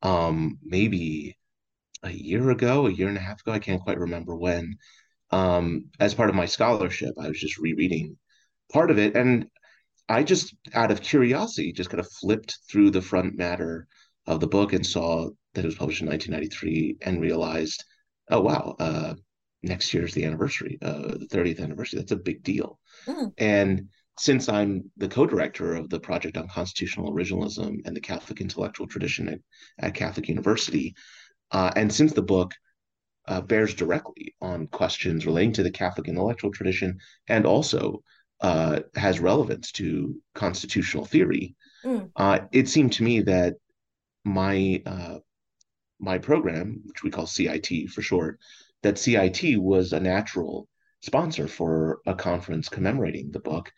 [0.02, 1.36] um, maybe
[2.02, 4.76] a year ago, a year and a half ago, I can't quite remember when.
[5.30, 8.16] Um, as part of my scholarship, I was just rereading
[8.72, 9.46] part of it, and
[10.08, 13.88] I just, out of curiosity, just kind of flipped through the front matter
[14.26, 17.82] of the book and saw that it was published in 1993, and realized,
[18.30, 19.14] oh wow, uh,
[19.62, 21.98] next year's the anniversary, uh, the 30th anniversary.
[21.98, 22.78] That's a big deal.
[23.06, 23.32] Mm.
[23.38, 28.86] And since I'm the co-director of the project on constitutional originalism and the Catholic intellectual
[28.86, 29.40] tradition at,
[29.78, 30.94] at Catholic University,
[31.50, 32.52] uh, and since the book
[33.28, 38.02] uh, bears directly on questions relating to the Catholic intellectual tradition and also
[38.40, 42.10] uh, has relevance to constitutional theory, mm.
[42.16, 43.54] Uh, it seemed to me that
[44.24, 45.18] my uh,
[45.98, 48.38] my program, which we call CIT for short,
[48.82, 50.68] that CIT was a natural
[51.00, 53.72] sponsor for a conference commemorating the book.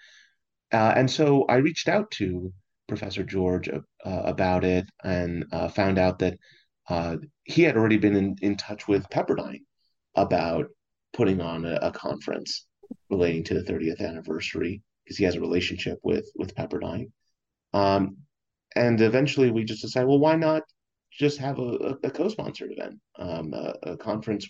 [0.72, 2.52] Uh, and so I reached out to
[2.88, 6.38] Professor George uh, about it and uh, found out that
[6.88, 9.62] uh, he had already been in, in touch with Pepperdine
[10.14, 10.66] about
[11.12, 12.66] putting on a, a conference
[13.10, 17.10] relating to the 30th anniversary because he has a relationship with with Pepperdine.
[17.72, 18.18] Um,
[18.76, 20.62] and eventually we just decided, well, why not
[21.10, 24.46] just have a, a co-sponsored event, um, a, a, conference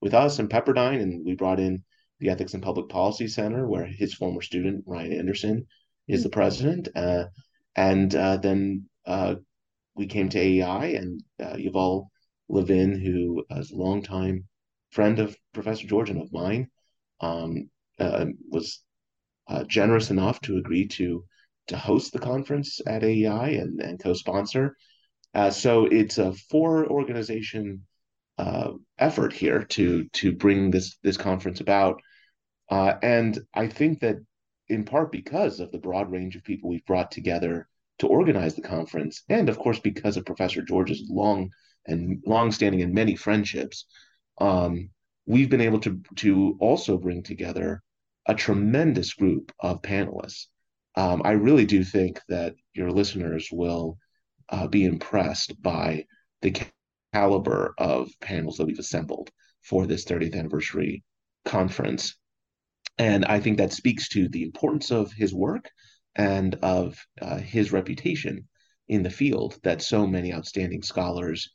[0.00, 1.84] with us and Pepperdine, and we brought in
[2.18, 5.66] the Ethics and Public Policy Center, where his former student Ryan Anderson
[6.08, 6.40] is the mm-hmm.
[6.40, 7.26] president, uh,
[7.76, 9.36] and uh, then uh,
[9.94, 12.06] we came to AEI, and uh, Yuval
[12.48, 14.46] Levin, who is a longtime
[14.90, 16.68] friend of Professor George and of mine,
[17.20, 18.82] um, uh, was
[19.48, 21.24] uh, generous enough to agree to
[21.68, 24.76] to host the conference at AEI and, and co-sponsor.
[25.34, 27.86] Uh, so it's a four organization
[28.38, 32.00] uh, effort here to to bring this this conference about,
[32.70, 34.16] uh, and I think that
[34.68, 37.68] in part because of the broad range of people we've brought together
[38.00, 41.50] to organize the conference, and of course because of Professor George's long
[41.86, 43.86] and long-standing and many friendships,
[44.38, 44.90] um,
[45.26, 47.82] we've been able to to also bring together
[48.26, 50.46] a tremendous group of panelists.
[50.96, 53.98] Um, I really do think that your listeners will
[54.48, 56.04] uh, be impressed by
[56.42, 56.54] the
[57.12, 59.30] caliber of panels that we've assembled
[59.62, 61.04] for this 30th anniversary
[61.44, 62.16] conference.
[62.98, 65.70] And I think that speaks to the importance of his work
[66.16, 68.48] and of uh, his reputation
[68.88, 71.50] in the field that so many outstanding scholars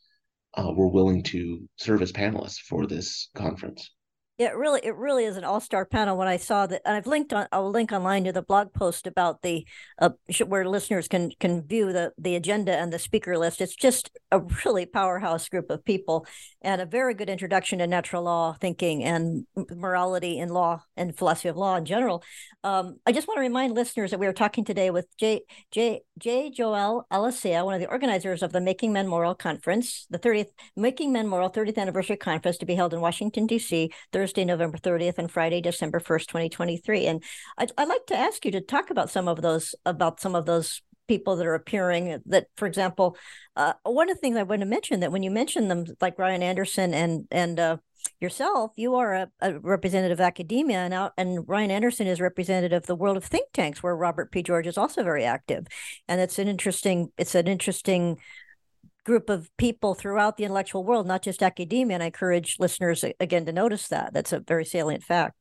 [0.58, 3.92] uh, were willing to serve as panelists for this conference.
[4.38, 6.18] Yeah, it really, it really is an all-star panel.
[6.18, 9.08] When I saw that, and I've linked on, I'll link online to the blog post
[9.08, 9.66] about the
[9.98, 10.10] uh,
[10.46, 13.62] where listeners can can view the the agenda and the speaker list.
[13.62, 16.28] It's just a really powerhouse group of people,
[16.62, 21.48] and a very good introduction to natural law thinking and morality in law and philosophy
[21.48, 22.22] of law in general.
[22.66, 25.44] Um, I just want to remind listeners that we are talking today with J.
[25.72, 26.02] J.
[26.18, 26.50] J.
[26.50, 31.14] Joel Alicea, one of the organizers of the Making Men Moral Conference, the 30th Making
[31.14, 33.92] Men Moral 30th Anniversary Conference to be held in Washington D.C.
[34.12, 37.06] Thursday, November 30th, and Friday, December 1st, 2023.
[37.06, 37.24] And
[37.58, 40.46] I'd, I'd like to ask you to talk about some of those about some of
[40.46, 43.16] those people that are appearing that for example
[43.56, 46.18] uh, one of the things i want to mention that when you mention them like
[46.18, 47.78] ryan anderson and and uh,
[48.20, 52.84] yourself you are a, a, representative of academia and out and ryan anderson is representative
[52.84, 55.68] of the world of think tanks where robert p george is also very active
[56.08, 58.18] and it's an interesting it's an interesting
[59.06, 61.96] group of people throughout the intellectual world, not just academia.
[61.96, 64.14] And I encourage listeners again to notice that.
[64.14, 65.36] That's a very salient fact.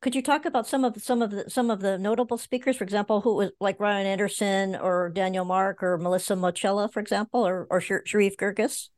[0.00, 2.84] Could you talk about some of some of the some of the notable speakers, for
[2.84, 7.66] example, who was like Ryan Anderson or Daniel Mark or Melissa Moschella, for example, or
[7.68, 8.88] or Sherif Girgis?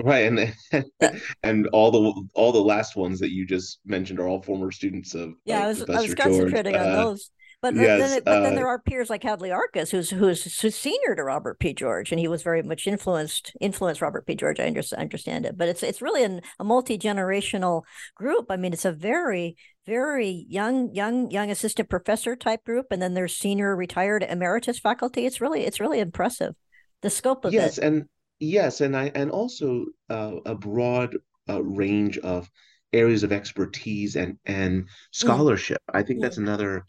[0.00, 0.54] Right, and
[1.42, 5.14] and all the all the last ones that you just mentioned are all former students
[5.14, 5.58] of yeah.
[5.58, 7.30] Of I was I was concentrating on uh, those.
[7.64, 10.76] But, yes, then, but uh, then there are peers like Hadley Arkes, who's, who's who's
[10.76, 11.72] senior to Robert P.
[11.72, 14.34] George, and he was very much influenced influenced Robert P.
[14.34, 14.60] George.
[14.60, 18.50] I understand, understand it, but it's it's really an, a multi generational group.
[18.50, 23.14] I mean, it's a very very young young young assistant professor type group, and then
[23.14, 25.24] there's senior retired emeritus faculty.
[25.24, 26.54] It's really it's really impressive,
[27.00, 27.66] the scope of yes, it.
[27.66, 28.04] Yes, and
[28.40, 31.16] yes, and I and also uh, a broad
[31.48, 32.50] uh, range of
[32.92, 34.88] areas of expertise and and mm.
[35.12, 35.80] scholarship.
[35.90, 35.98] Mm.
[35.98, 36.84] I think that's another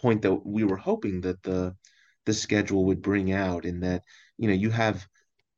[0.00, 1.74] point that we were hoping that the
[2.26, 4.02] the schedule would bring out in that
[4.36, 5.06] you know you have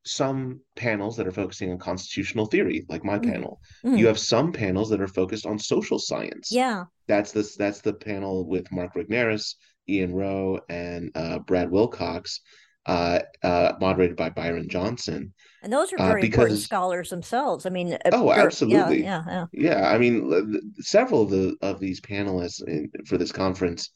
[0.05, 3.31] some panels that are focusing on constitutional theory like my mm.
[3.31, 3.98] panel mm.
[3.98, 7.92] you have some panels that are focused on social science yeah that's this that's the
[7.92, 9.57] panel with mark regnerus
[9.88, 12.40] ian rowe and uh, brad wilcox
[12.87, 17.66] uh, uh, moderated by byron johnson and those are uh, very because, important scholars themselves.
[17.66, 19.70] I mean, uh, oh, absolutely, yeah, yeah, yeah.
[19.72, 23.90] Yeah, I mean, several of the of these panelists in, for this conference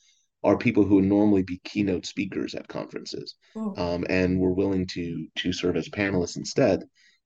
[0.44, 3.74] are people who would normally be keynote speakers at conferences, oh.
[3.76, 6.85] um, and were willing to to serve as panelists instead,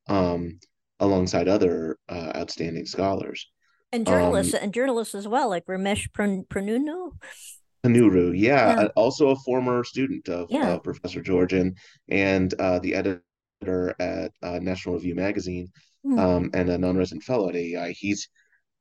[0.09, 0.59] um,
[1.01, 3.47] alongside other uh, outstanding scholars
[3.93, 7.13] and journalists um, and journalists as well, like Ramesh Ponnuru.
[7.85, 8.81] Ponnuru, yeah, yeah.
[8.83, 10.73] Uh, also a former student of yeah.
[10.73, 11.75] uh, Professor Georgian
[12.09, 13.23] and uh, the editor
[13.99, 15.69] at uh, National Review magazine,
[16.05, 16.19] mm.
[16.19, 17.93] um, and a non-resident fellow at AEI.
[17.93, 18.29] He's,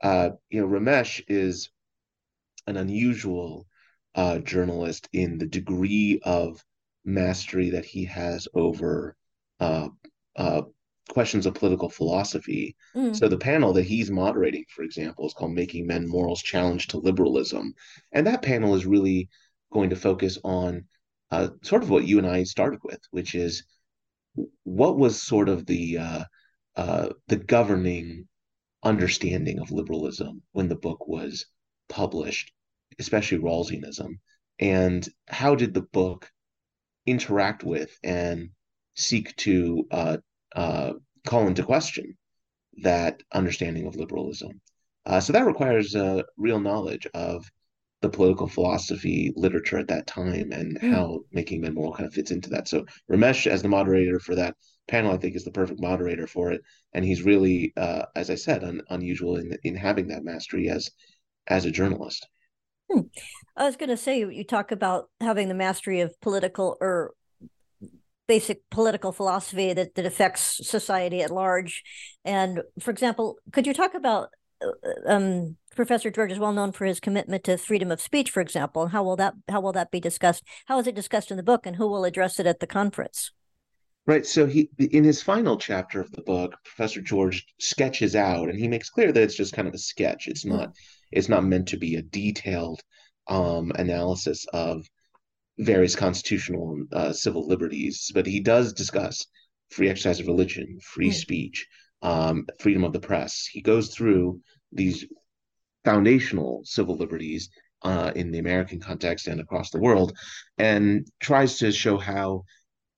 [0.03, 1.69] uh, you know, Ramesh is
[2.65, 3.65] an unusual
[4.17, 6.61] uh, journalist in the degree of
[7.05, 9.15] mastery that he has over
[9.59, 9.87] uh,
[10.35, 10.63] uh,
[11.09, 12.75] questions of political philosophy.
[12.95, 13.15] Mm.
[13.15, 16.97] So the panel that he's moderating, for example, is called "Making Men Morals: Challenge to
[16.97, 17.73] Liberalism,"
[18.11, 19.29] and that panel is really
[19.71, 20.85] going to focus on
[21.31, 23.63] uh, sort of what you and I started with, which is
[24.63, 26.23] what was sort of the uh,
[26.75, 28.27] uh, the governing
[28.83, 31.45] understanding of liberalism when the book was
[31.89, 32.51] published,
[32.99, 34.19] especially Rawlsianism,
[34.59, 36.31] and how did the book
[37.05, 38.49] interact with and
[38.95, 40.17] seek to uh,
[40.55, 40.93] uh,
[41.25, 42.17] call into question
[42.83, 44.61] that understanding of liberalism.
[45.05, 47.49] Uh, so that requires a real knowledge of
[48.01, 50.91] the political philosophy literature at that time and mm.
[50.91, 52.67] how making men moral kind of fits into that.
[52.67, 54.55] So Ramesh, as the moderator for that
[54.87, 56.61] panel, I think is the perfect moderator for it,
[56.93, 60.91] and he's really, uh, as I said, un- unusual in in having that mastery as
[61.47, 62.27] as a journalist.
[62.91, 63.01] Hmm.
[63.55, 67.13] I was going to say you talk about having the mastery of political or
[68.27, 71.83] basic political philosophy that, that affects society at large.
[72.25, 74.29] And for example, could you talk about
[74.61, 78.41] uh, um, Professor George is well known for his commitment to freedom of speech, for
[78.41, 80.43] example, and how will that how will that be discussed?
[80.65, 83.31] How is it discussed in the book, and who will address it at the conference?
[84.07, 84.25] Right.
[84.25, 88.67] So he in his final chapter of the book, Professor George sketches out, and he
[88.67, 90.27] makes clear that it's just kind of a sketch.
[90.27, 90.73] It's not mm.
[91.11, 92.81] It's not meant to be a detailed
[93.27, 94.85] um, analysis of
[95.59, 99.25] various constitutional and uh, civil liberties, but he does discuss
[99.69, 101.65] free exercise of religion, free speech,
[102.01, 103.47] um, freedom of the press.
[103.51, 104.41] He goes through
[104.71, 105.05] these
[105.83, 107.49] foundational civil liberties
[107.83, 110.17] uh, in the American context and across the world,
[110.57, 112.43] and tries to show how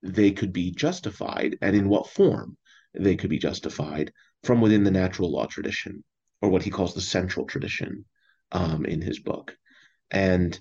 [0.01, 2.57] they could be justified and in what form
[2.93, 4.11] they could be justified
[4.43, 6.03] from within the natural law tradition,
[6.41, 8.05] or what he calls the central tradition
[8.51, 9.55] um, in his book.
[10.11, 10.59] And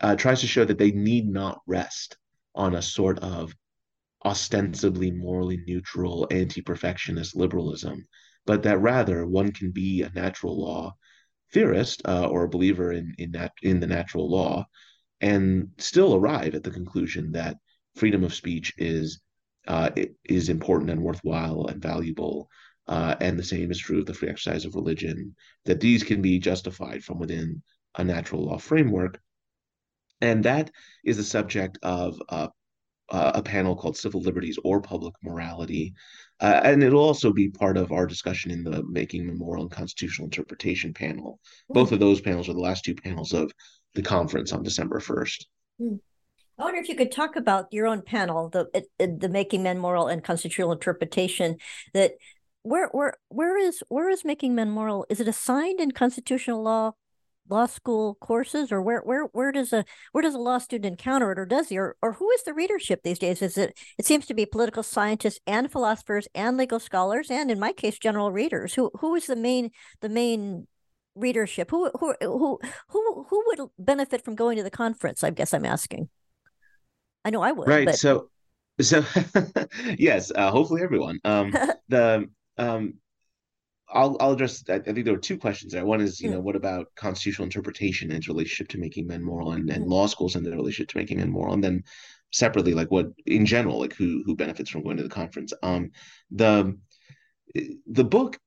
[0.00, 2.16] uh, tries to show that they need not rest
[2.54, 3.54] on a sort of
[4.24, 8.06] ostensibly morally neutral anti-perfectionist liberalism,
[8.46, 10.94] but that rather one can be a natural law
[11.52, 14.64] theorist uh, or a believer in in that in the natural law
[15.20, 17.56] and still arrive at the conclusion that
[17.96, 19.20] freedom of speech is
[19.68, 19.90] uh,
[20.24, 22.48] is important and worthwhile and valuable.
[22.86, 26.20] Uh, and the same is true of the free exercise of religion, that these can
[26.20, 27.62] be justified from within
[27.96, 29.20] a natural law framework
[30.20, 30.70] and that
[31.04, 32.48] is the subject of uh,
[33.08, 35.94] a panel called Civil Liberties or Public Morality.
[36.38, 39.70] Uh, and it'll also be part of our discussion in the Making Men Moral and
[39.70, 41.40] Constitutional Interpretation panel.
[41.68, 43.52] Both of those panels are the last two panels of
[43.94, 45.44] the conference on December 1st.
[45.78, 45.94] Hmm.
[46.58, 48.68] I wonder if you could talk about your own panel, the
[48.98, 51.56] the Making Men Moral and Constitutional Interpretation.
[51.94, 52.12] That
[52.62, 55.06] where where where is where is Making Men Moral?
[55.08, 56.92] Is it assigned in constitutional law
[57.48, 61.32] law school courses or where where where does a where does a law student encounter
[61.32, 63.42] it or does he or, or who is the readership these days?
[63.42, 67.58] Is it it seems to be political scientists and philosophers and legal scholars and in
[67.58, 68.74] my case general readers.
[68.74, 70.66] Who who is the main the main
[71.14, 71.70] readership?
[71.70, 75.66] Who who who who who would benefit from going to the conference i guess i'm
[75.66, 76.08] asking?
[77.24, 77.98] I know i would right but...
[77.98, 78.30] so
[78.80, 79.04] so
[79.98, 81.18] yes uh, hopefully everyone.
[81.24, 81.52] Um
[81.88, 82.28] the
[82.60, 82.94] um
[83.92, 84.62] I'll I'll address.
[84.68, 85.84] I, think there were two questions there.
[85.84, 86.34] One is, you mm.
[86.34, 89.88] know, what about constitutional interpretation and its relationship to making men moral, and, and mm.
[89.88, 91.82] law schools and their relationship to making men moral, and then
[92.32, 95.52] separately, like what in general, like who who benefits from going to the conference.
[95.62, 95.90] Um,
[96.30, 96.78] the
[97.86, 98.38] the book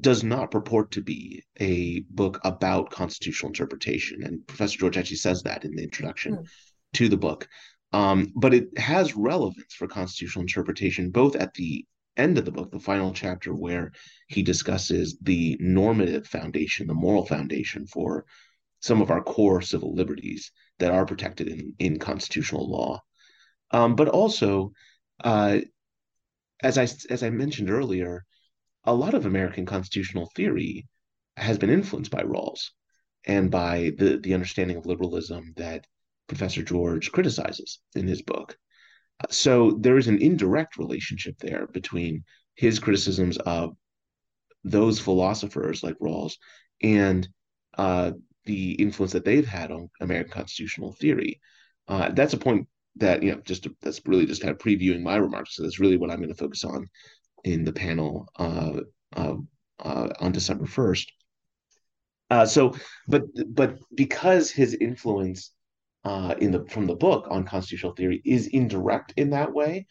[0.00, 5.42] does not purport to be a book about constitutional interpretation, and Professor George actually says
[5.42, 6.46] that in the introduction mm.
[6.94, 7.48] to the book.
[7.92, 11.84] Um, but it has relevance for constitutional interpretation, both at the
[12.16, 13.92] end of the book, the final chapter, where
[14.28, 18.26] he discusses the normative foundation, the moral foundation for
[18.80, 23.00] some of our core civil liberties that are protected in, in constitutional law.
[23.70, 24.72] Um, but also,
[25.22, 25.60] uh,
[26.62, 28.24] as I as I mentioned earlier,
[28.84, 30.86] a lot of American constitutional theory
[31.36, 32.70] has been influenced by Rawls
[33.24, 35.86] and by the the understanding of liberalism that
[36.26, 38.58] Professor George criticizes in his book.
[39.30, 43.76] So there is an indirect relationship there between his criticisms of
[44.64, 46.34] those philosophers like Rawls
[46.82, 47.28] and
[47.78, 48.12] uh,
[48.44, 51.40] the influence that they've had on American constitutional theory.
[51.88, 55.02] Uh, that's a point that you know just to, that's really just kind of previewing
[55.02, 55.56] my remarks.
[55.56, 56.88] So that's really what I'm going to focus on
[57.44, 58.80] in the panel uh,
[59.16, 59.36] uh,
[60.20, 61.10] on December first.
[62.30, 62.74] Uh, so,
[63.08, 65.52] but but because his influence
[66.04, 69.86] uh, in the from the book on constitutional theory is indirect in that way,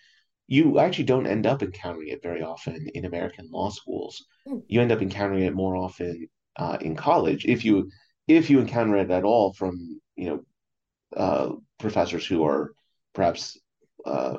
[0.48, 4.26] you actually don't end up encountering it very often in American law schools.
[4.48, 4.64] Mm.
[4.68, 7.90] You end up encountering it more often uh, in college if you
[8.28, 10.44] if you encounter it at all from you know
[11.16, 12.74] uh, professors who are
[13.14, 13.58] perhaps
[14.06, 14.38] uh,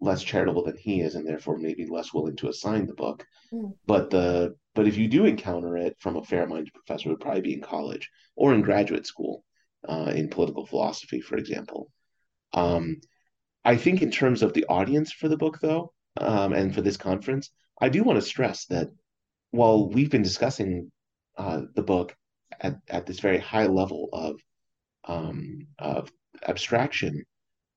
[0.00, 3.24] less charitable than he is and therefore maybe less willing to assign the book.
[3.52, 3.74] Mm.
[3.86, 7.42] But the but if you do encounter it from a fair-minded professor, it would probably
[7.42, 9.43] be in college or in graduate school
[9.88, 11.90] uh, in political philosophy, for example.
[12.52, 13.00] Um,
[13.64, 16.96] I think in terms of the audience for the book, though, um, and for this
[16.96, 18.88] conference, I do want to stress that
[19.50, 20.90] while we've been discussing
[21.36, 22.14] uh, the book
[22.60, 24.40] at, at this very high level of
[25.06, 26.10] um, of
[26.46, 27.24] abstraction,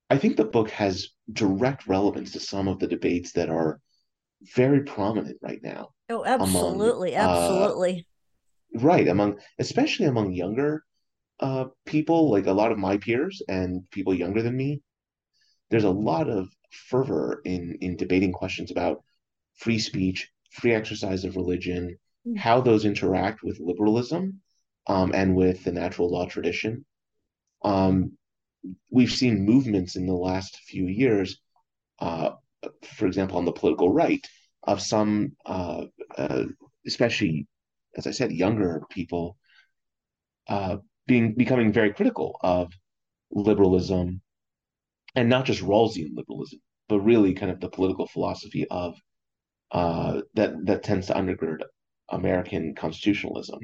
[0.09, 3.79] I think the book has direct relevance to some of the debates that are
[4.55, 5.89] very prominent right now.
[6.09, 8.07] Oh, absolutely, among, absolutely.
[8.75, 10.83] Uh, right, among especially among younger
[11.39, 14.81] uh, people, like a lot of my peers and people younger than me.
[15.69, 19.03] There's a lot of fervor in in debating questions about
[19.55, 22.37] free speech, free exercise of religion, mm.
[22.37, 24.41] how those interact with liberalism
[24.87, 26.85] um, and with the natural law tradition.
[27.63, 28.17] Um,
[28.89, 31.39] we've seen movements in the last few years,
[31.99, 32.31] uh,
[32.83, 34.25] for example, on the political right,
[34.63, 35.85] of some, uh,
[36.17, 36.43] uh,
[36.85, 37.47] especially,
[37.95, 39.37] as I said, younger people,
[40.47, 40.77] uh,
[41.07, 42.71] being becoming very critical of
[43.31, 44.21] liberalism,
[45.15, 48.95] and not just Rawlsian liberalism, but really kind of the political philosophy of
[49.71, 51.63] uh, that that tends to undergird
[52.09, 53.59] American constitutionalism.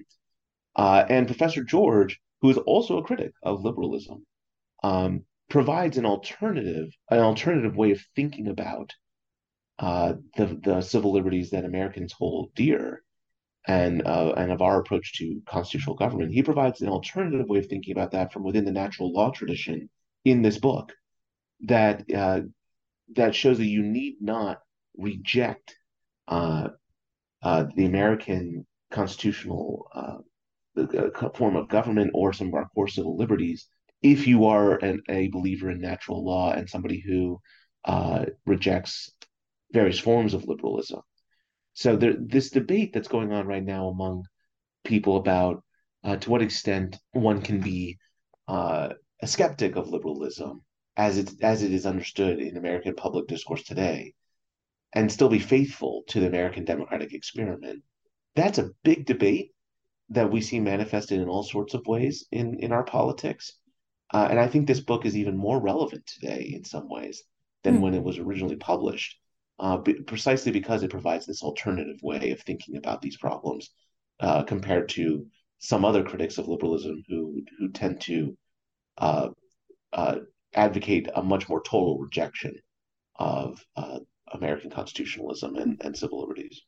[0.76, 4.26] Uh, and Professor George, who is also a critic of liberalism,
[4.84, 8.92] um, provides an alternative an alternative way of thinking about
[9.80, 13.04] uh, the the civil liberties that Americans hold dear,
[13.68, 16.34] and uh, and of our approach to constitutional government.
[16.34, 19.90] He provides an alternative way of thinking about that from within the natural law tradition
[20.26, 20.92] in this book
[21.62, 22.42] that uh,
[23.16, 24.60] that shows that you need not
[24.98, 25.76] reject
[26.28, 26.70] uh,
[27.42, 30.18] uh, the American constitutional uh,
[31.36, 33.68] form of government or some of our core civil liberties
[34.02, 37.40] if you are an, a believer in natural law and somebody who
[37.86, 39.12] uh, rejects
[39.72, 41.02] various forms of liberalism.
[41.74, 44.26] So there, this debate that's going on right now among
[44.84, 45.64] people about
[46.04, 47.98] uh, to what extent one can be
[48.48, 48.90] uh,
[49.22, 50.62] a skeptic of liberalism
[50.96, 54.14] as it as it is understood in American public discourse today,
[54.94, 57.84] and still be faithful to the American democratic experiment.
[58.36, 59.52] That's a big debate
[60.10, 63.54] that we see manifested in all sorts of ways in in our politics.
[64.14, 67.24] Uh, and I think this book is even more relevant today in some ways
[67.64, 67.82] than mm.
[67.82, 69.18] when it was originally published,
[69.64, 73.70] uh, b- precisely because it provides this alternative way of thinking about these problems
[74.20, 75.26] uh, compared to
[75.60, 78.38] some other critics of liberalism who who tend to
[78.98, 79.30] uh,
[79.94, 80.18] uh,
[80.54, 82.54] advocate a much more total rejection
[83.16, 84.00] of uh,
[84.34, 86.62] American constitutionalism and, and civil liberties.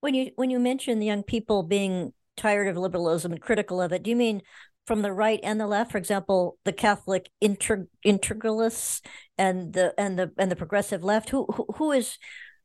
[0.00, 3.92] When you when you mention the young people being tired of liberalism and critical of
[3.92, 4.40] it, do you mean
[4.88, 5.92] from the right and the left?
[5.92, 9.02] For example, the Catholic inter- integralists
[9.36, 11.28] and the and the and the progressive left.
[11.30, 12.18] Who who, who is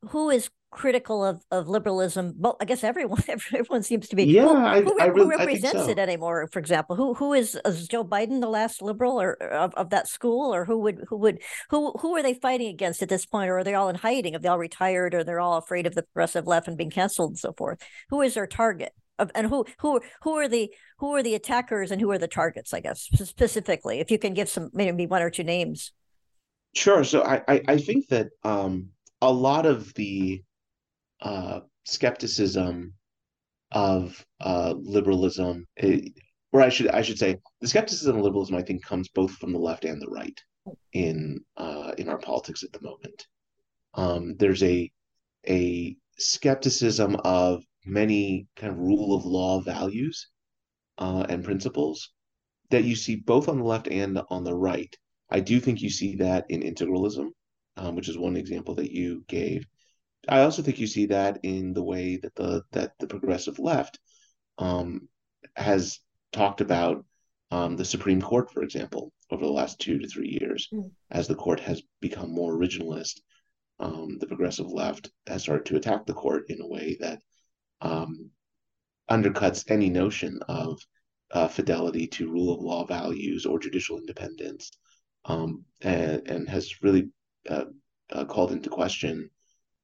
[0.10, 2.34] who is critical of, of liberalism.
[2.38, 4.24] Well, I guess everyone everyone seems to be.
[4.26, 5.90] Yeah, who, I, who, I really, who represents so.
[5.90, 6.50] it anymore?
[6.52, 10.08] For example, who who is is Joe Biden the last liberal or of, of that
[10.08, 13.50] school, or who would who would who who are they fighting against at this point,
[13.50, 14.34] or are they all in hiding?
[14.34, 17.32] Have they all retired, or they're all afraid of the progressive left and being canceled
[17.32, 17.82] and so forth?
[18.10, 18.94] Who is their target?
[19.36, 22.74] And who who who are the who are the attackers and who are the targets?
[22.74, 25.92] I guess specifically, if you can give some maybe one or two names.
[26.74, 27.04] Sure.
[27.04, 28.90] So I I, I think that um,
[29.22, 30.42] a lot of the
[31.22, 32.94] uh, skepticism
[33.72, 36.14] of uh, liberalism, it,
[36.52, 39.54] or I should I should say, the skepticism of liberalism, I think, comes both from
[39.54, 40.40] the left and the right
[40.94, 43.28] in uh, in our politics at the moment.
[43.94, 44.92] Um, there's a
[45.48, 50.30] a skepticism of many kind of rule of law values
[50.98, 52.12] uh, and principles
[52.70, 54.96] that you see both on the left and on the right.
[55.30, 57.30] I do think you see that in integralism,
[57.78, 59.66] um, which is one example that you gave.
[60.28, 64.00] I also think you see that in the way that the that the progressive left
[64.58, 65.10] um,
[65.56, 66.00] has
[66.32, 67.06] talked about
[67.52, 70.90] um, the Supreme Court, for example, over the last two to three years, mm.
[71.12, 73.20] as the court has become more originalist.
[73.80, 77.22] Um, the progressive left has started to attack the court in a way that
[77.84, 78.30] um,
[79.12, 80.80] undercuts any notion of
[81.32, 84.72] uh, fidelity to rule of law values or judicial independence,
[85.26, 87.10] um, and, and has really
[87.50, 87.66] uh,
[88.12, 89.30] uh, called into question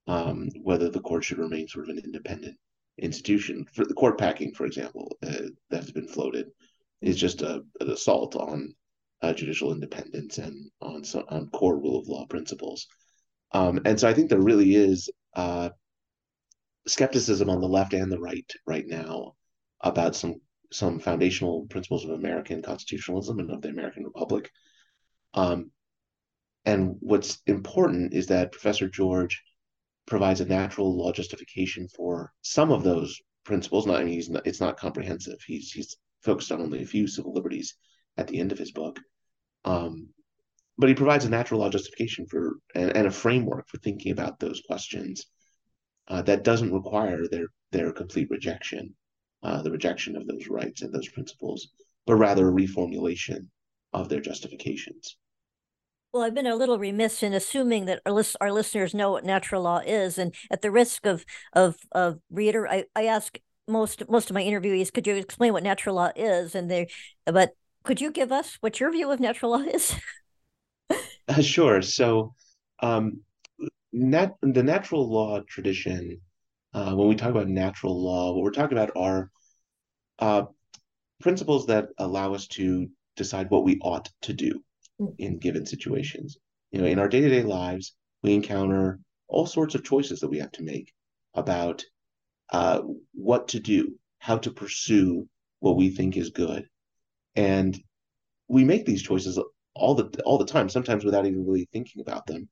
[0.08, 2.58] um, whether the court should remain sort of an independent
[2.98, 3.66] institution.
[3.74, 6.48] For the court packing, for example, uh, that's been floated,
[7.02, 8.74] is just a, an assault on
[9.22, 12.88] uh, judicial independence and on on core rule of law principles.
[13.52, 15.70] Um, and so I think there really is uh,
[16.88, 19.34] skepticism on the left and the right right now
[19.82, 20.36] about some
[20.72, 24.52] some foundational principles of American constitutionalism and of the American Republic.
[25.34, 25.72] Um,
[26.66, 29.42] and what's important is that Professor George
[30.06, 33.88] provides a natural law justification for some of those principles.
[33.88, 35.40] Not, I mean, not, it's not comprehensive.
[35.46, 37.76] He's he's focused on only a few civil liberties
[38.18, 39.00] at the end of his book.
[39.66, 40.10] Um,
[40.78, 44.40] but he provides a natural law justification for and, and a framework for thinking about
[44.40, 45.26] those questions
[46.10, 48.96] uh, that doesn't require their their complete rejection,
[49.44, 51.70] uh, the rejection of those rights and those principles,
[52.06, 53.48] but rather a reformulation
[53.94, 55.18] of their justifications.
[56.12, 59.24] Well, I've been a little remiss in assuming that our, list, our listeners know what
[59.24, 63.38] natural law is, and at the risk of of of reader, I, I ask
[63.68, 66.56] most most of my interviewees, could you explain what natural law is?
[66.56, 66.88] And they,
[67.26, 67.52] but
[67.84, 69.96] could you give us what your view of natural law is?
[71.28, 71.82] uh, sure.
[71.84, 72.34] So,
[72.82, 73.22] um,
[73.92, 76.22] nat- the natural law tradition,
[76.74, 79.32] uh, when we talk about natural law, what we're talking about are
[80.20, 80.44] uh,
[81.20, 84.64] principles that allow us to decide what we ought to do
[85.00, 85.14] mm.
[85.18, 86.38] in given situations.
[86.72, 90.30] You know, in our day to day lives, we encounter all sorts of choices that
[90.30, 90.94] we have to make
[91.34, 91.84] about
[92.52, 92.82] uh,
[93.14, 95.28] what to do, how to pursue
[95.60, 96.68] what we think is good,
[97.36, 97.80] and
[98.48, 99.40] we make these choices
[99.76, 102.50] all the all the time, sometimes without even really thinking about them.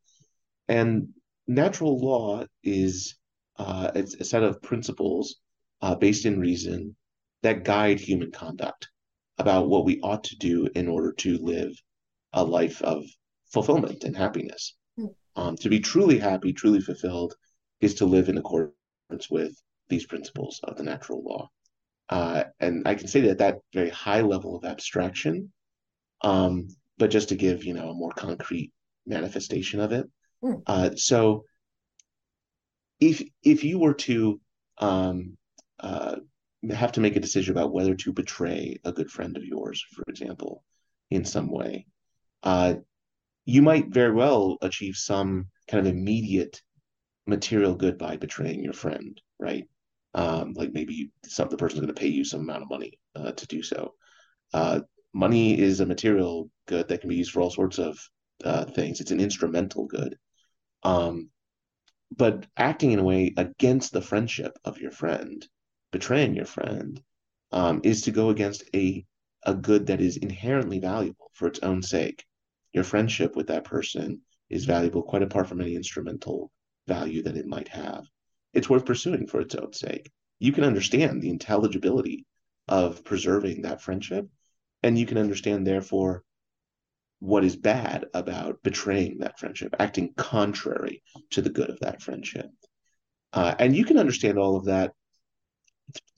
[0.68, 1.10] And
[1.48, 3.16] natural law is
[3.58, 5.38] uh, it's a set of principles
[5.82, 6.96] uh, based in reason
[7.44, 8.90] that guide human conduct
[9.38, 11.72] about what we ought to do in order to live
[12.34, 13.04] a life of
[13.52, 14.76] fulfillment and happiness.
[15.00, 15.16] Mm.
[15.36, 17.36] Um, to be truly happy, truly fulfilled,
[17.80, 19.56] is to live in accordance with
[19.90, 21.50] these principles of the natural law.
[22.10, 25.52] Uh, and I can say that that very high level of abstraction,
[26.22, 26.68] um,
[26.98, 28.72] but just to give you know a more concrete
[29.06, 30.10] manifestation of it.
[30.44, 30.62] Mm.
[30.66, 31.46] Uh, so,
[33.00, 34.40] if if you were to
[34.80, 35.38] um,
[35.80, 36.18] uh,
[36.70, 40.04] have to make a decision about whether to betray a good friend of yours, for
[40.08, 40.64] example,
[41.10, 41.86] in some way,
[42.44, 42.76] uh,
[43.46, 46.62] you might very well achieve some kind of immediate
[47.26, 49.66] material good by betraying your friend, right?
[50.14, 53.32] Um, like maybe some the person's going to pay you some amount of money uh,
[53.32, 53.94] to do so.
[54.54, 54.82] Uh,
[55.14, 58.00] money is a material good that can be used for all sorts of
[58.44, 59.02] uh, things.
[59.02, 60.18] It's an instrumental good.
[60.84, 61.30] Um,
[62.16, 65.46] but acting in a way against the friendship of your friend,
[65.92, 67.02] betraying your friend,
[67.52, 69.06] um, is to go against a
[69.44, 72.26] a good that is inherently valuable for its own sake.
[72.74, 76.52] Your friendship with that person is valuable quite apart from any instrumental
[76.88, 78.06] value that it might have
[78.58, 80.12] it's worth pursuing for its own sake.
[80.40, 82.26] You can understand the intelligibility
[82.68, 84.28] of preserving that friendship,
[84.82, 86.24] and you can understand, therefore,
[87.20, 91.02] what is bad about betraying that friendship, acting contrary
[91.32, 92.50] to the good of that friendship.
[93.34, 94.94] Uh, and you can understand all of that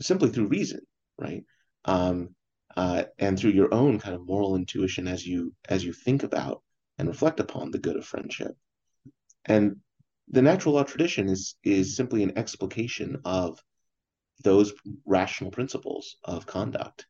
[0.01, 0.81] simply through reason,
[1.17, 1.43] right?
[1.85, 2.35] Um,
[2.75, 6.61] uh, and through your own kind of moral intuition as you as you think about
[6.97, 8.55] and reflect upon the good of friendship.
[9.45, 9.77] And
[10.29, 13.59] the natural law tradition is is simply an explication of
[14.43, 14.73] those
[15.05, 17.07] rational principles of conduct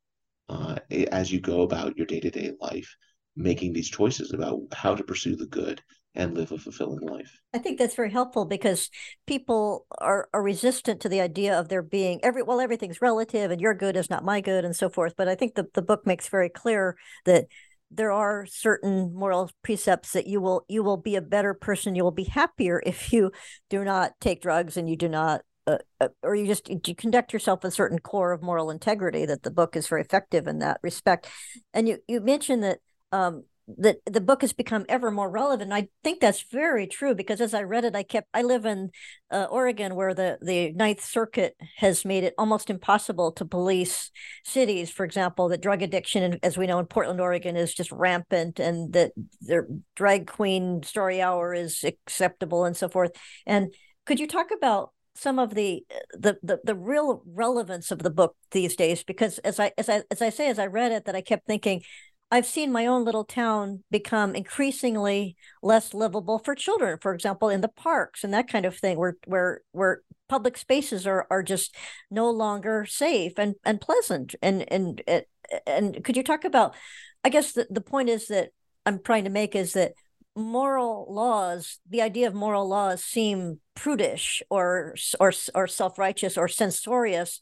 [0.47, 0.77] uh,
[1.11, 2.95] as you go about your day-to-day life
[3.39, 5.81] making these choices about how to pursue the good
[6.15, 7.39] and live a fulfilling life.
[7.53, 8.89] I think that's very helpful because
[9.25, 13.61] people are, are resistant to the idea of there being every well everything's relative and
[13.61, 15.13] your good is not my good and so forth.
[15.15, 17.45] But I think the, the book makes very clear that
[17.91, 22.03] there are certain moral precepts that you will you will be a better person you
[22.03, 23.31] will be happier if you
[23.69, 27.33] do not take drugs and you do not uh, uh, or you just you conduct
[27.33, 30.79] yourself a certain core of moral integrity that the book is very effective in that
[30.83, 31.27] respect
[31.73, 32.79] and you you mentioned that
[33.11, 33.43] um,
[33.77, 35.71] that the book has become ever more relevant.
[35.71, 38.89] I think that's very true because as I read it, I kept I live in
[39.31, 44.11] uh, Oregon where the the Ninth Circuit has made it almost impossible to police
[44.43, 44.89] cities.
[44.89, 48.91] For example, that drug addiction, as we know in Portland, Oregon, is just rampant, and
[48.93, 53.11] that their drag queen story hour is acceptable and so forth.
[53.45, 53.73] And
[54.05, 58.35] could you talk about some of the, the the the real relevance of the book
[58.51, 61.15] these days because as I as I as I say as I read it that
[61.15, 61.83] I kept thinking
[62.31, 67.61] I've seen my own little town become increasingly less livable for children, for example, in
[67.61, 71.75] the parks and that kind of thing, where where where public spaces are are just
[72.11, 74.35] no longer safe and and pleasant.
[74.43, 75.21] And and eh,
[75.65, 76.75] and could you talk about?
[77.23, 78.51] I guess the, the point is that
[78.85, 79.93] I'm trying to make is that
[80.35, 87.41] moral laws, the idea of moral laws seem prudish or or or self-righteous or censorious,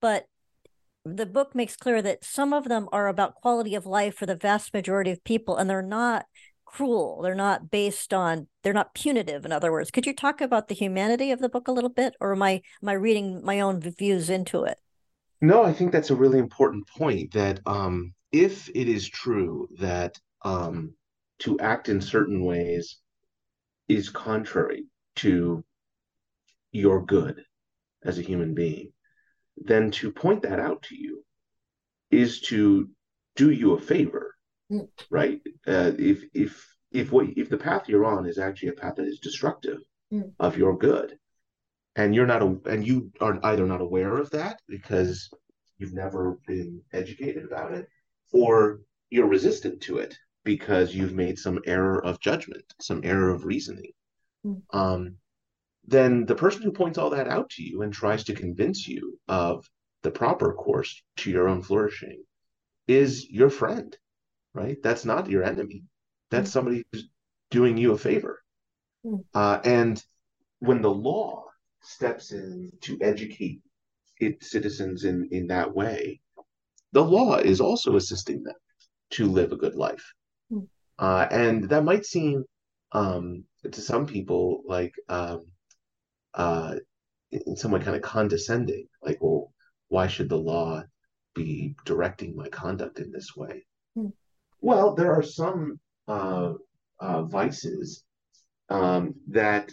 [0.00, 0.26] but
[1.16, 4.36] the book makes clear that some of them are about quality of life for the
[4.36, 6.26] vast majority of people and they're not
[6.64, 7.22] cruel.
[7.22, 9.90] They're not based on they're not punitive in other words.
[9.90, 12.62] Could you talk about the humanity of the book a little bit or am i
[12.82, 14.78] am i reading my own views into it?
[15.40, 20.18] No i think that's a really important point that um if it is true that
[20.42, 20.94] um
[21.40, 22.98] to act in certain ways
[23.88, 24.84] is contrary
[25.16, 25.64] to
[26.72, 27.44] your good
[28.04, 28.92] as a human being
[29.64, 31.24] then to point that out to you
[32.10, 32.88] is to
[33.36, 34.34] do you a favor,
[34.70, 34.88] mm.
[35.10, 35.40] right?
[35.66, 39.06] Uh, if if if what if the path you're on is actually a path that
[39.06, 39.78] is destructive
[40.12, 40.32] Mm.
[40.40, 41.18] of your good,
[41.94, 45.28] and you're not a, and you are either not aware of that because
[45.76, 47.86] you've never been educated about it,
[48.32, 48.80] or
[49.10, 53.92] you're resistant to it because you've made some error of judgment, some error of reasoning.
[54.46, 54.62] Mm.
[54.72, 55.16] Um,
[55.88, 59.18] then the person who points all that out to you and tries to convince you
[59.26, 59.66] of
[60.02, 62.22] the proper course to your own flourishing
[62.86, 63.96] is your friend,
[64.52, 64.76] right?
[64.82, 65.84] That's not your enemy.
[66.30, 66.52] That's Mm.
[66.52, 67.08] somebody who's
[67.50, 68.42] doing you a favor.
[69.04, 69.24] Mm.
[69.32, 70.04] Uh, and
[70.58, 71.44] when the law
[71.80, 73.60] steps in to educate
[74.20, 76.20] its citizens in, in that way,
[76.92, 78.56] the law is also assisting them
[79.10, 80.12] to live a good life.
[80.52, 80.66] Mm.
[80.98, 82.44] Uh, and that might seem
[82.92, 85.46] um, to some people like um,
[86.34, 86.76] uh,
[87.30, 89.52] in some way kind of condescending, like, well,
[89.88, 90.82] why should the law
[91.34, 93.64] be directing my conduct in this way?
[93.96, 94.12] Mm.
[94.60, 96.54] Well, there are some uh,
[97.00, 98.04] uh, vices
[98.68, 99.70] um, that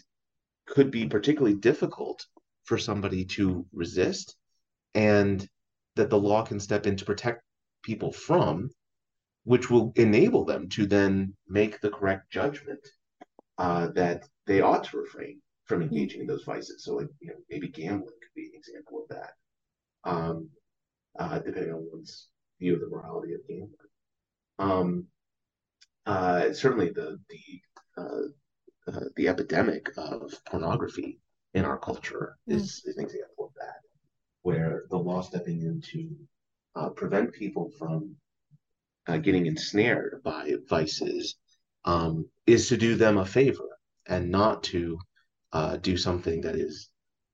[0.67, 2.25] could be particularly difficult
[2.63, 4.35] for somebody to resist,
[4.93, 5.47] and
[5.95, 7.43] that the law can step in to protect
[7.83, 8.69] people from,
[9.43, 12.79] which will enable them to then make the correct judgment
[13.57, 16.83] uh, that they ought to refrain from engaging in those vices.
[16.83, 19.33] So, like, you know, maybe gambling could be an example of that,
[20.03, 20.49] um,
[21.19, 22.27] uh, depending on one's
[22.59, 23.71] view of the morality of gambling.
[24.59, 25.07] Um,
[26.05, 31.19] uh, certainly, the the uh, uh, the epidemic of pornography
[31.53, 32.57] in our culture Mm.
[32.57, 33.81] is, is an example of that,
[34.43, 36.15] where the law stepping in to
[36.75, 38.15] uh, prevent people from
[39.07, 41.35] uh, getting ensnared by vices
[41.85, 43.69] um, is to do them a favor
[44.07, 44.99] and not to
[45.53, 46.89] uh, do something that is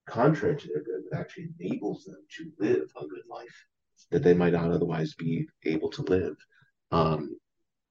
[0.07, 3.66] contrary to their good, that actually enables them to live a good life
[4.09, 6.36] that they might not otherwise be able to live
[6.91, 7.38] um,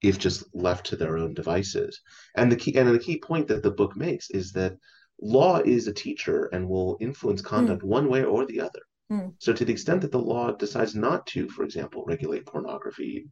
[0.01, 2.01] if just left to their own devices.
[2.35, 4.77] And the key and the key point that the book makes is that
[5.19, 8.81] law is a teacher and will influence conduct one way or the other.
[9.11, 9.33] Mm.
[9.39, 13.27] So to the extent that the law decides not to, for example, regulate pornography,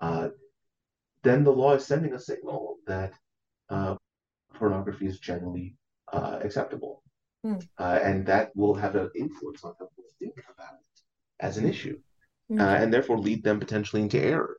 [0.00, 0.28] uh,
[1.22, 3.12] then the law is sending a signal that
[3.68, 3.96] uh,
[4.54, 5.74] pornography is generally
[6.12, 7.02] uh, acceptable.
[7.44, 7.56] Hmm.
[7.78, 11.00] Uh, and that will have an influence on how people think about it
[11.40, 11.98] as an issue,
[12.50, 12.60] Mm.
[12.60, 14.56] uh, and therefore lead them potentially into error.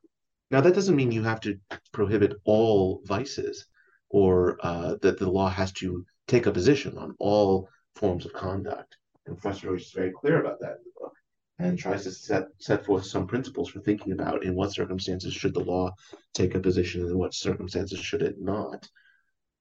[0.51, 1.57] Now, that doesn't mean you have to
[1.93, 3.65] prohibit all vices
[4.09, 8.97] or uh, that the law has to take a position on all forms of conduct.
[9.25, 11.13] And Professor Roach is very clear about that in the book
[11.59, 15.53] and tries to set, set forth some principles for thinking about in what circumstances should
[15.53, 15.93] the law
[16.33, 18.87] take a position and in what circumstances should it not.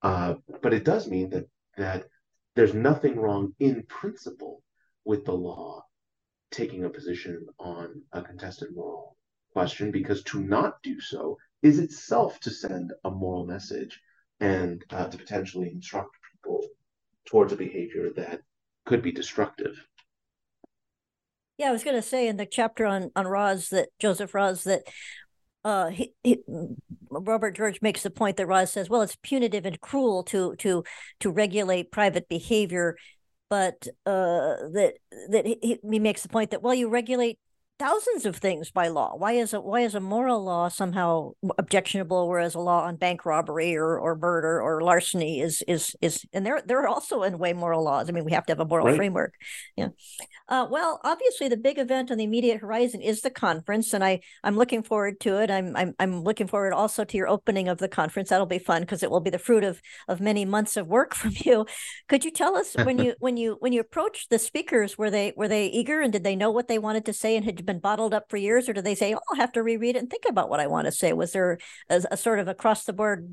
[0.02, 2.04] Uh, but it does mean that that
[2.54, 4.62] there's nothing wrong in principle
[5.04, 5.82] with the law
[6.50, 9.16] taking a position on a contested moral
[9.52, 14.00] question because to not do so is itself to send a moral message
[14.40, 16.60] and uh, to potentially instruct people
[17.24, 18.40] towards a behavior that
[18.84, 19.76] could be destructive.
[21.58, 24.64] Yeah, I was going to say in the chapter on on Raz that Joseph Raz
[24.64, 24.82] that
[25.66, 26.38] uh, he, he,
[27.10, 30.84] Robert George makes the point that Raz says, well, it's punitive and cruel to to
[31.18, 32.96] to regulate private behavior,
[33.50, 34.94] but uh, that
[35.30, 37.40] that he, he makes the point that well, you regulate
[37.78, 39.14] thousands of things by law.
[39.16, 43.26] Why is a why is a moral law somehow objectionable, whereas a law on bank
[43.26, 47.52] robbery or, or murder or larceny is is is and they're they're also in way
[47.52, 48.08] moral laws.
[48.08, 48.96] I mean, we have to have a moral Right.
[48.96, 49.34] framework.
[49.76, 49.88] Yeah.
[50.48, 54.20] Uh, well, obviously, the big event on the immediate horizon is the conference, and I
[54.44, 55.50] I'm looking forward to it.
[55.50, 58.28] I'm I'm I'm looking forward also to your opening of the conference.
[58.28, 61.14] That'll be fun because it will be the fruit of of many months of work
[61.20, 61.66] from you.
[62.08, 65.32] Could you tell us when you when you when you approached the speakers, were they
[65.36, 67.80] were they eager and did they know what they wanted to say and had been
[67.80, 70.10] bottled up for years, or do they say, "Oh, I'll have to reread it and
[70.10, 71.12] think about what I want to say"?
[71.12, 71.58] Was there
[71.90, 73.28] a, a sort of across the board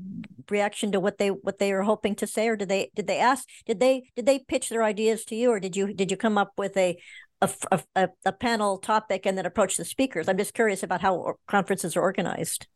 [0.50, 3.18] reaction to what they what they were hoping to say, or did they did they
[3.18, 6.16] ask did they did they pitch their ideas to you, or did you did you
[6.16, 6.98] come up with a
[7.44, 10.28] a panel topic and then approach the speakers?
[10.28, 12.66] I'm just curious about how conferences are organized.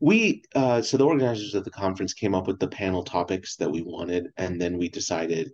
[0.00, 3.70] We uh, so the organizers of the conference came up with the panel topics that
[3.70, 5.52] we wanted, and then we decided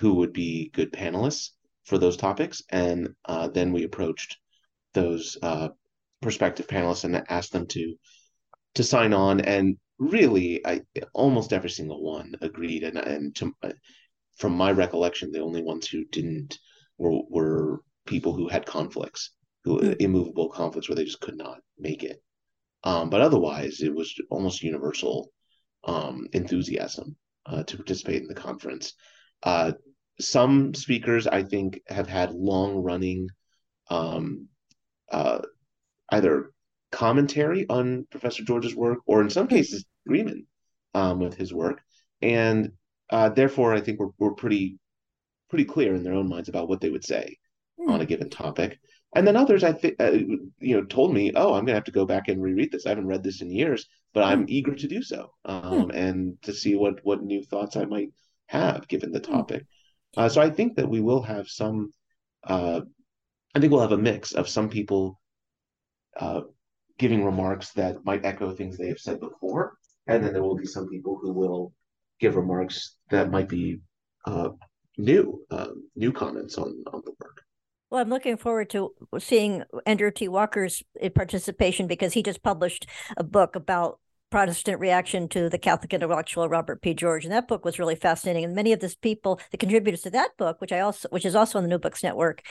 [0.00, 1.50] who would be good panelists
[1.84, 4.38] for those topics, and uh, then we approached
[4.96, 5.68] those uh,
[6.20, 7.94] prospective panelists and asked them to
[8.74, 9.40] to sign on.
[9.40, 10.82] And really, I
[11.14, 13.52] almost every single one agreed, and and to,
[14.40, 16.58] from my recollection, the only ones who didn't
[16.98, 19.22] were were people who had conflicts,
[19.64, 19.96] who Mm.
[20.00, 22.18] immovable conflicts where they just could not make it.
[22.84, 25.32] Um, but otherwise, it was almost universal
[25.84, 27.16] um, enthusiasm
[27.46, 28.94] uh, to participate in the conference.
[29.42, 29.72] Uh,
[30.20, 33.28] some speakers, I think, have had long running
[33.90, 34.48] um,
[35.10, 35.40] uh,
[36.10, 36.52] either
[36.92, 40.46] commentary on Professor George's work or, in some cases, agreement
[40.94, 41.82] um, with his work,
[42.22, 42.72] and
[43.10, 44.78] uh, therefore I think we're we're pretty
[45.48, 47.36] pretty clear in their own minds about what they would say
[47.78, 47.90] hmm.
[47.90, 48.78] on a given topic.
[49.14, 50.10] And then others, I think, uh,
[50.58, 52.86] you know, told me, "Oh, I'm going to have to go back and reread this.
[52.86, 54.50] I haven't read this in years, but I'm hmm.
[54.50, 55.90] eager to do so, um, hmm.
[55.90, 58.10] and to see what what new thoughts I might
[58.46, 59.66] have given the topic."
[60.16, 61.92] Uh, so I think that we will have some.
[63.56, 65.18] Uh, I think we'll have a mix of some people
[66.20, 66.42] uh,
[66.98, 69.76] giving remarks that might echo things they have said before,
[70.06, 71.72] and then there will be some people who will
[72.20, 73.80] give remarks that might be
[74.26, 74.50] uh,
[74.98, 77.42] new, um, new comments on on the work.
[77.90, 80.28] Well, I'm looking forward to seeing Andrew T.
[80.28, 82.86] Walker's uh, participation because he just published
[83.16, 84.00] a book about
[84.30, 86.94] Protestant reaction to the Catholic intellectual Robert P.
[86.94, 88.44] George, and that book was really fascinating.
[88.44, 91.34] And many of these people, the contributors to that book, which I also, which is
[91.34, 92.42] also on the New Books Network,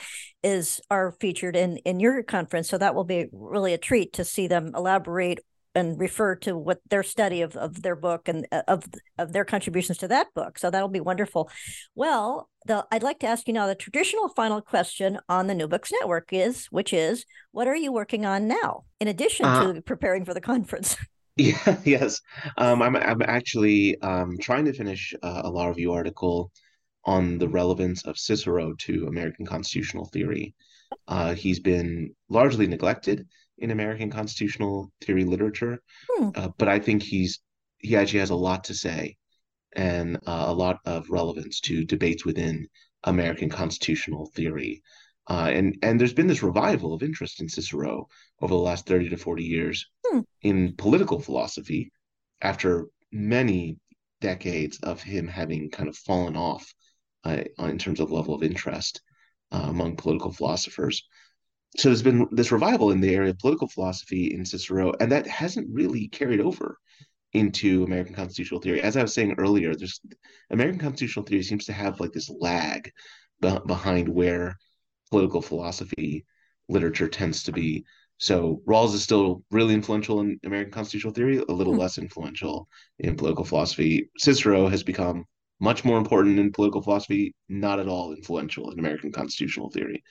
[0.42, 2.68] is are featured in in your conference.
[2.68, 5.40] So that will be really a treat to see them elaborate
[5.76, 8.84] and refer to what their study of, of their book and uh, of
[9.18, 10.58] of their contributions to that book.
[10.58, 11.50] So that'll be wonderful.
[11.94, 15.68] Well, the, I'd like to ask you now the traditional final question on the New
[15.68, 19.82] Books Network is, which is, what are you working on now in addition uh, to
[19.82, 20.96] preparing for the conference?
[21.38, 22.22] Yeah, yes.
[22.56, 26.50] Um, I'm I'm actually um, trying to finish uh, a law review article
[27.04, 30.54] on the relevance of Cicero to American constitutional theory.
[31.06, 33.26] Uh, he's been largely neglected
[33.58, 36.30] in American constitutional theory literature, hmm.
[36.34, 37.40] uh, but I think he's
[37.78, 39.16] he actually has a lot to say
[39.74, 42.66] and uh, a lot of relevance to debates within
[43.04, 44.82] American constitutional theory.
[45.28, 48.06] Uh, and and there's been this revival of interest in Cicero
[48.40, 50.20] over the last 30 to 40 years hmm.
[50.42, 51.90] in political philosophy
[52.42, 53.78] after many
[54.20, 56.72] decades of him having kind of fallen off
[57.24, 59.00] uh, in terms of level of interest
[59.52, 61.02] uh, among political philosophers.
[61.76, 65.26] So there's been this revival in the area of political philosophy in Cicero, and that
[65.26, 66.78] hasn't really carried over
[67.32, 68.80] into American constitutional theory.
[68.80, 70.00] As I was saying earlier, there's
[70.50, 72.90] American constitutional theory seems to have like this lag
[73.42, 74.56] be- behind where
[75.10, 76.24] political philosophy
[76.68, 77.84] literature tends to be.
[78.18, 81.80] So Rawls is still really influential in American constitutional theory, a little hmm.
[81.80, 84.10] less influential in political philosophy.
[84.18, 85.24] Cicero has become
[85.60, 90.02] much more important in political philosophy, not at all influential in American constitutional theory.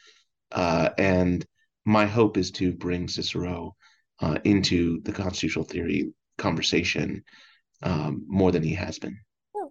[0.51, 1.45] Uh, and
[1.85, 3.75] my hope is to bring Cicero
[4.19, 7.23] uh, into the constitutional theory conversation
[7.83, 9.17] um, more than he has been.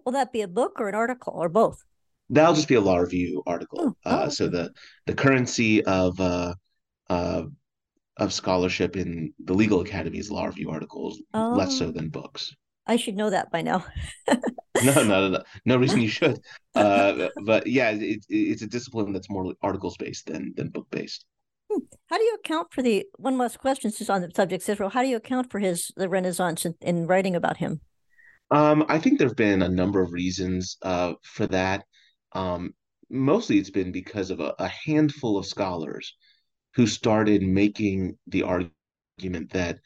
[0.05, 1.83] Will that be a book or an article or both?
[2.29, 3.95] That'll just be a law review article.
[4.05, 4.29] Oh, uh, oh.
[4.29, 4.71] So the
[5.05, 6.55] the currency of uh,
[7.09, 7.43] uh,
[8.17, 11.53] of scholarship in the legal academy is law review articles, oh.
[11.55, 11.91] less so oh.
[11.91, 12.53] than books.
[12.87, 13.85] I should know that by now.
[14.27, 16.39] no, no, no, no reason you should.
[16.75, 21.25] Uh, but yeah, it, it's a discipline that's more articles based than than book based.
[21.71, 21.79] Hmm.
[22.09, 24.89] How do you account for the one last question just on the subject Cicero?
[24.89, 27.79] How do you account for his the Renaissance in, in writing about him?
[28.51, 31.85] Um, I think there have been a number of reasons uh, for that.
[32.35, 32.73] Um,
[33.09, 36.15] mostly it's been because of a, a, handful of scholars
[36.75, 39.79] who started making the argument that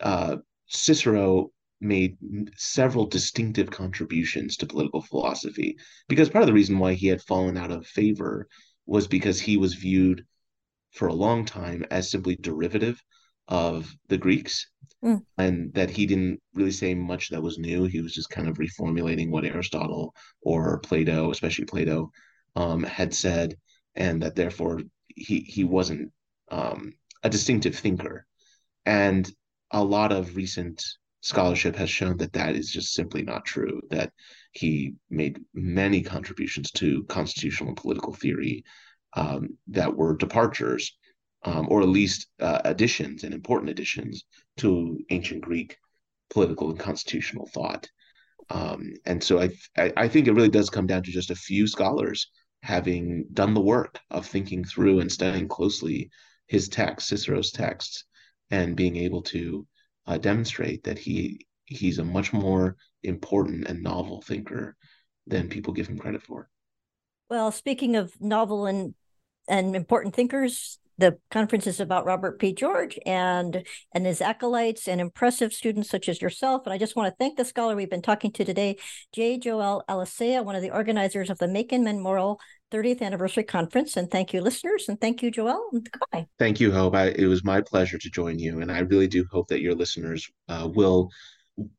[0.00, 1.50] uh, Cicero
[1.80, 2.18] made
[2.56, 5.76] several distinctive contributions to political philosophy.
[6.08, 8.48] Because part of the reason why he had fallen out of favor
[8.84, 10.24] was because he was viewed
[10.90, 13.00] for a long time as simply derivative
[13.48, 14.66] of the Greeks,
[15.02, 15.20] mm.
[15.38, 17.84] and that he didn't really say much that was new.
[17.84, 22.10] He was just kind of reformulating what Aristotle or Plato, especially Plato,
[22.56, 23.56] um, had said,
[23.94, 26.12] and that therefore he he wasn't
[26.50, 26.92] um,
[27.22, 28.26] a distinctive thinker.
[28.84, 29.30] And
[29.70, 30.82] a lot of recent
[31.20, 33.80] scholarship has shown that that is just simply not true.
[33.90, 34.12] That
[34.52, 38.64] he made many contributions to constitutional and political theory
[39.14, 40.97] um, that were departures
[41.44, 44.24] um, or at least uh, additions and important additions
[44.58, 45.76] to ancient Greek
[46.30, 47.88] political and constitutional thought.
[48.50, 51.36] Um, and so I, th- I think it really does come down to just a
[51.36, 52.30] few scholars
[52.62, 56.10] having done the work of thinking through and studying closely
[56.46, 58.04] his text, Cicero's texts,
[58.50, 59.66] and being able to
[60.06, 64.74] uh, demonstrate that he he's a much more important and novel thinker
[65.26, 66.48] than people give him credit for.
[67.28, 68.94] Well, speaking of novel and
[69.46, 72.52] and important thinkers, the conference is about Robert P.
[72.52, 76.62] George and and his acolytes and impressive students such as yourself.
[76.66, 78.76] And I just want to thank the scholar we've been talking to today,
[79.12, 79.38] J.
[79.38, 82.40] Joel Alicea, one of the organizers of the Making Men Moral
[82.72, 83.96] 30th Anniversary Conference.
[83.96, 85.70] And thank you, listeners, and thank you, Joel.
[85.72, 86.26] Goodbye.
[86.38, 86.94] Thank you, Hope.
[86.94, 89.74] I, it was my pleasure to join you, and I really do hope that your
[89.74, 91.10] listeners uh, will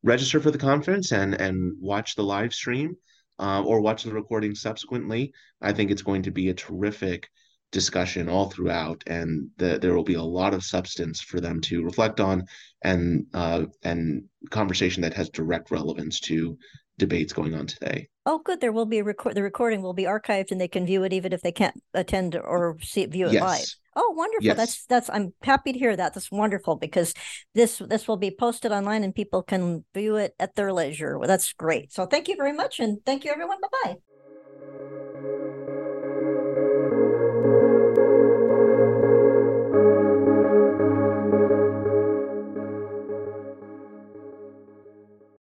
[0.03, 2.95] register for the conference and and watch the live stream
[3.39, 5.33] uh, or watch the recording subsequently.
[5.61, 7.29] I think it's going to be a terrific
[7.71, 11.83] discussion all throughout, and the, there will be a lot of substance for them to
[11.83, 12.45] reflect on,
[12.83, 16.57] and uh, and conversation that has direct relevance to
[16.97, 18.09] debates going on today.
[18.25, 18.61] Oh, good.
[18.61, 19.35] There will be a record.
[19.35, 22.35] The recording will be archived, and they can view it even if they can't attend
[22.35, 23.41] or see it, view it yes.
[23.41, 23.75] live.
[23.95, 24.45] Oh, wonderful!
[24.45, 24.57] Yes.
[24.57, 25.09] That's that's.
[25.09, 26.13] I'm happy to hear that.
[26.13, 27.13] That's wonderful because
[27.55, 31.17] this this will be posted online and people can view it at their leisure.
[31.17, 31.91] Well, that's great.
[31.91, 33.57] So thank you very much, and thank you everyone.
[33.61, 33.95] Bye bye.
[37.95, 38.28] Thank you.